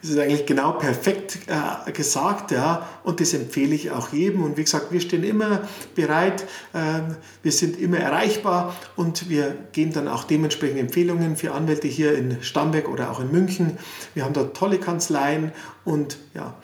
Das 0.02 0.10
ist 0.10 0.18
eigentlich 0.18 0.46
genau 0.46 0.72
perfekt 0.72 1.40
äh, 1.46 1.92
gesagt, 1.92 2.52
ja, 2.52 2.88
und 3.04 3.20
das 3.20 3.34
empfehle 3.34 3.74
ich 3.74 3.90
auch 3.90 4.14
jedem. 4.14 4.42
Und 4.42 4.56
wie 4.56 4.64
gesagt, 4.64 4.92
wir 4.92 5.00
stehen 5.00 5.24
immer 5.24 5.68
bereit, 5.94 6.46
äh, 6.72 7.02
wir 7.42 7.52
sind 7.52 7.78
immer 7.78 7.98
erreichbar 7.98 8.74
und 8.96 9.28
wir 9.28 9.54
geben 9.72 9.92
dann 9.92 10.08
auch 10.08 10.24
dementsprechend 10.24 10.78
Empfehlungen 10.78 11.36
für 11.36 11.52
Anwälte 11.52 11.86
hier 11.86 12.16
in 12.16 12.42
Stamberg 12.42 12.88
oder 12.88 13.10
auch 13.10 13.20
in 13.20 13.30
München. 13.30 13.76
Wir 14.14 14.24
haben 14.24 14.32
da 14.32 14.44
tolle 14.44 14.78
Kanzleien 14.78 15.52
und 15.84 16.16
ja, 16.34 16.54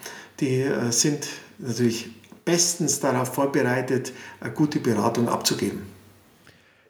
die 0.40 0.62
äh, 0.62 0.90
sind 0.90 1.28
natürlich 1.58 2.08
bestens 2.46 3.00
darauf 3.00 3.34
vorbereitet, 3.34 4.14
eine 4.40 4.52
gute 4.52 4.80
Beratung 4.80 5.28
abzugeben. 5.28 5.82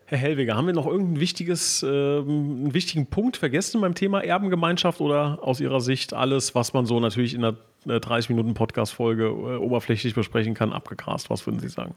Herr 0.09 0.19
Hellweger, 0.19 0.55
haben 0.55 0.69
wir 0.69 0.75
noch 0.75 0.87
irgendeinen 0.87 1.19
wichtiges, 1.19 1.83
äh, 1.83 1.87
einen 1.87 2.73
wichtigen 2.73 3.07
Punkt 3.07 3.37
vergessen 3.37 3.81
beim 3.81 3.97
Thema 3.97 4.23
Erbengemeinschaft 4.23 5.01
oder 5.01 5.41
aus 5.43 5.59
Ihrer 5.59 5.81
Sicht 5.81 6.15
alles, 6.15 6.55
was 6.55 6.73
man 6.73 6.87
so 6.87 7.01
natürlich 7.01 7.35
in 7.35 7.45
einer 7.45 7.57
30 7.87 8.31
Minuten 8.31 8.55
Podcast-Folge 8.55 9.25
äh, 9.25 9.57
oberflächlich 9.57 10.15
besprechen 10.15 10.55
kann, 10.55 10.73
abgegrast? 10.73 11.29
Was 11.29 11.45
würden 11.45 11.59
Sie 11.59 11.69
sagen? 11.69 11.95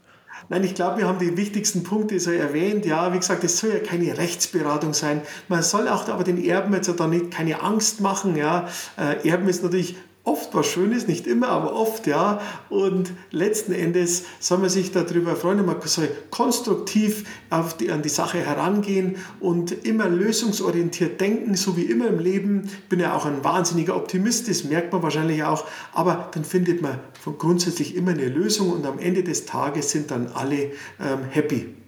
Nein, 0.48 0.64
ich 0.64 0.74
glaube, 0.74 0.98
wir 0.98 1.06
haben 1.06 1.20
die 1.20 1.36
wichtigsten 1.36 1.84
Punkte 1.84 2.18
so 2.18 2.32
erwähnt. 2.32 2.84
Ja, 2.84 3.12
wie 3.12 3.18
gesagt, 3.18 3.44
es 3.44 3.58
soll 3.58 3.70
ja 3.70 3.78
keine 3.78 4.18
Rechtsberatung 4.18 4.92
sein. 4.92 5.20
Man 5.46 5.62
soll 5.62 5.86
auch 5.86 6.08
aber 6.08 6.24
den 6.24 6.42
Erben 6.42 6.74
jetzt 6.74 6.92
da 6.98 7.06
nicht 7.06 7.30
keine 7.30 7.62
Angst 7.62 8.00
machen. 8.00 8.36
Ja, 8.36 8.68
äh, 8.98 9.28
Erben 9.28 9.48
ist 9.48 9.62
natürlich 9.62 9.94
oft 10.24 10.54
was 10.54 10.66
Schönes, 10.66 11.08
nicht 11.08 11.26
immer, 11.26 11.48
aber 11.48 11.74
oft, 11.74 12.06
ja. 12.06 12.40
Und 12.68 13.12
letzten 13.30 13.72
Endes 13.72 14.24
soll 14.38 14.58
man 14.58 14.68
sich 14.68 14.92
darüber 14.92 15.34
freuen, 15.34 15.64
man 15.64 15.76
soll 15.84 16.08
konstruktiv 16.30 17.24
auf 17.48 17.76
die, 17.76 17.90
an 17.90 18.02
die 18.02 18.08
Sache 18.08 18.38
herangehen 18.38 19.16
und 19.40 19.86
immer 19.86 20.08
lösungsorientiert 20.08 21.20
denken, 21.20 21.54
so 21.54 21.76
wie 21.76 21.84
immer 21.84 22.08
im 22.08 22.18
Leben. 22.18 22.64
Ich 22.64 22.88
bin 22.88 23.00
ja 23.00 23.16
auch 23.16 23.24
ein 23.24 23.42
wahnsinniger 23.44 23.96
Optimist, 23.96 24.48
das 24.48 24.64
merkt 24.64 24.92
man 24.92 25.02
wahrscheinlich 25.02 25.42
auch, 25.42 25.64
aber 25.92 26.30
dann 26.32 26.44
findet 26.44 26.82
man 26.82 26.98
grundsätzlich 27.38 27.96
immer 27.96 28.12
eine 28.12 28.28
Lösung 28.28 28.72
und 28.72 28.86
am 28.86 28.98
Ende 28.98 29.22
des 29.22 29.46
Tages 29.46 29.90
sind 29.90 30.10
dann 30.10 30.28
alle 30.28 30.72
ähm, 31.00 31.24
happy. 31.30 31.79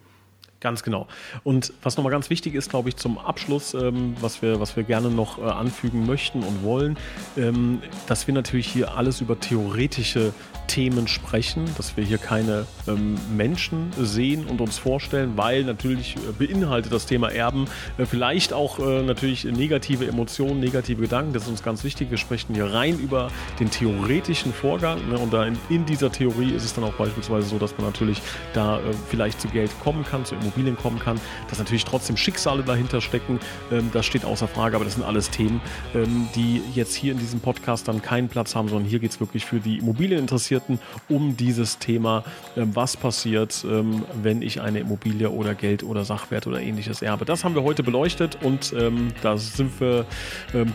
Ganz 0.63 0.85
genau. 0.85 1.09
Und 1.43 1.73
was 1.83 1.97
nochmal 1.97 2.13
ganz 2.13 2.31
wichtig 2.31 2.55
ist, 2.55 2.71
glaube 2.71 2.89
ich, 2.89 2.95
zum 2.95 3.19
Abschluss, 3.19 3.75
ähm, 3.75 4.15
was, 4.21 4.43
wir, 4.43 4.61
was 4.61 4.77
wir 4.77 4.85
gerne 4.85 5.11
noch 5.11 5.39
äh, 5.39 5.43
anfügen 5.43 6.07
möchten 6.07 6.45
und 6.45 6.63
wollen, 6.63 6.97
ähm, 7.37 7.83
dass 8.07 8.29
wir 8.29 8.35
natürlich 8.35 8.69
hier 8.69 8.97
alles 8.97 9.21
über 9.21 9.41
theoretische 9.41 10.33
Themen 10.69 11.09
sprechen, 11.09 11.65
dass 11.77 11.97
wir 11.97 12.05
hier 12.05 12.19
keine 12.19 12.67
ähm, 12.87 13.19
Menschen 13.37 13.91
sehen 13.99 14.47
und 14.47 14.61
uns 14.61 14.79
vorstellen, 14.79 15.33
weil 15.37 15.65
natürlich 15.65 16.17
äh, 16.17 16.47
beinhaltet 16.47 16.93
das 16.93 17.07
Thema 17.07 17.31
Erben 17.31 17.67
äh, 17.99 18.07
vielleicht 18.07 18.53
auch 18.53 18.79
äh, 18.79 19.03
natürlich 19.03 19.45
negative 19.45 20.07
Emotionen, 20.07 20.61
negative 20.61 21.03
Gedanken. 21.03 21.33
Das 21.33 21.43
ist 21.43 21.49
uns 21.49 21.63
ganz 21.63 21.83
wichtig. 21.85 22.11
Wir 22.11 22.19
sprechen 22.19 22.55
hier 22.55 22.73
rein 22.73 22.99
über 22.99 23.31
den 23.59 23.71
theoretischen 23.71 24.53
Vorgang 24.53 25.09
ne? 25.11 25.19
und 25.19 25.33
da 25.33 25.45
in, 25.45 25.59
in, 25.69 25.85
dieser 25.85 26.13
Theorie 26.13 26.53
ist 26.53 26.65
es 26.65 26.73
dann 26.73 26.85
auch 26.85 26.95
beispielsweise 26.95 27.49
so, 27.49 27.59
dass 27.59 27.77
man 27.77 27.87
natürlich 27.87 28.23
da 28.55 28.79
äh, 28.79 28.93
vielleicht 29.11 29.41
zu 29.41 29.49
Geld 29.49 29.71
kommen 29.83 30.05
kann, 30.05 30.25
zu 30.25 30.37
Immobilien 30.53 30.77
kommen 30.77 30.99
kann, 30.99 31.21
dass 31.49 31.59
natürlich 31.59 31.85
trotzdem 31.85 32.17
Schicksale 32.17 32.63
dahinter 32.63 33.01
stecken. 33.01 33.41
Ähm, 33.71 33.91
das 33.93 34.07
steht 34.07 34.25
außer 34.25 34.49
Frage, 34.49 34.77
aber 34.77 34.85
das 34.85 34.95
sind 34.95 35.05
alles 35.05 35.31
Themen, 35.31 35.61
ähm, 35.95 36.29
die 36.35 36.63
jetzt 36.75 36.95
hier 36.95 37.13
in 37.13 37.19
diesem 37.19 37.41
Podcast 37.41 37.89
dann 37.89 38.03
keinen 38.03 38.29
Platz 38.29 38.55
haben, 38.55 38.69
sondern 38.69 38.89
hier 38.89 38.99
geht 38.99 39.11
es 39.13 39.21
wirklich 39.21 39.45
für 39.45 39.61
die 39.61 39.79
Immobilieninteressierten 39.79 40.33
Interessierten 40.33 40.79
um 41.09 41.37
dieses 41.37 41.79
Thema, 41.79 42.25
ähm, 42.57 42.75
was 42.75 42.97
passiert, 42.97 43.65
wenn 43.65 44.43
ich 44.43 44.61
eine 44.61 44.81
Immobilie 44.81 45.31
oder 45.31 45.55
Geld 45.55 45.83
oder 45.83 46.05
Sachwert 46.05 46.47
oder 46.47 46.61
ähnliches 46.61 47.03
erbe. 47.03 47.25
Das 47.25 47.45
haben 47.45 47.55
wir 47.55 47.63
heute 47.63 47.83
beleuchtet 47.83 48.39
und 48.43 48.75
da 49.23 49.37
sind 49.37 49.81
wir, 49.81 50.07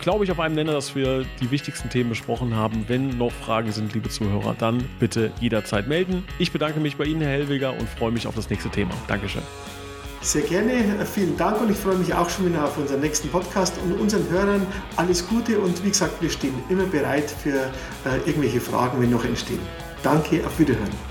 glaube 0.01 0.23
ich, 0.23 0.31
auf 0.31 0.39
einem 0.39 0.55
Nenner, 0.55 0.73
dass 0.73 0.95
wir 0.95 1.25
die 1.41 1.51
wichtigsten 1.51 1.89
Themen 1.89 2.09
besprochen 2.09 2.55
haben. 2.55 2.85
Wenn 2.87 3.17
noch 3.17 3.31
Fragen 3.31 3.71
sind, 3.71 3.93
liebe 3.93 4.09
Zuhörer, 4.09 4.55
dann 4.57 4.83
bitte 4.99 5.31
jederzeit 5.39 5.87
melden. 5.87 6.23
Ich 6.39 6.51
bedanke 6.51 6.79
mich 6.79 6.97
bei 6.97 7.05
Ihnen, 7.05 7.21
Herr 7.21 7.31
Hellweger, 7.31 7.73
und 7.73 7.87
freue 7.89 8.11
mich 8.11 8.27
auf 8.27 8.35
das 8.35 8.49
nächste 8.49 8.69
Thema. 8.69 8.93
Dankeschön. 9.07 9.43
Sehr 10.21 10.41
gerne, 10.41 11.05
vielen 11.05 11.37
Dank 11.37 11.61
und 11.61 11.71
ich 11.71 11.77
freue 11.77 11.95
mich 11.95 12.13
auch 12.13 12.29
schon 12.29 12.47
wieder 12.47 12.65
auf 12.65 12.77
unseren 12.77 13.01
nächsten 13.01 13.29
Podcast 13.29 13.75
und 13.83 13.99
unseren 13.99 14.29
Hörern 14.29 14.65
alles 14.95 15.27
Gute 15.27 15.59
und 15.59 15.83
wie 15.83 15.89
gesagt, 15.89 16.21
wir 16.21 16.29
stehen 16.29 16.55
immer 16.69 16.85
bereit 16.85 17.29
für 17.29 17.69
äh, 18.05 18.17
irgendwelche 18.25 18.59
Fragen, 18.59 18.99
wenn 18.99 19.11
noch 19.11 19.23
entstehen. 19.23 19.59
Danke, 20.03 20.45
auf 20.45 20.59
Wiederhören. 20.59 21.06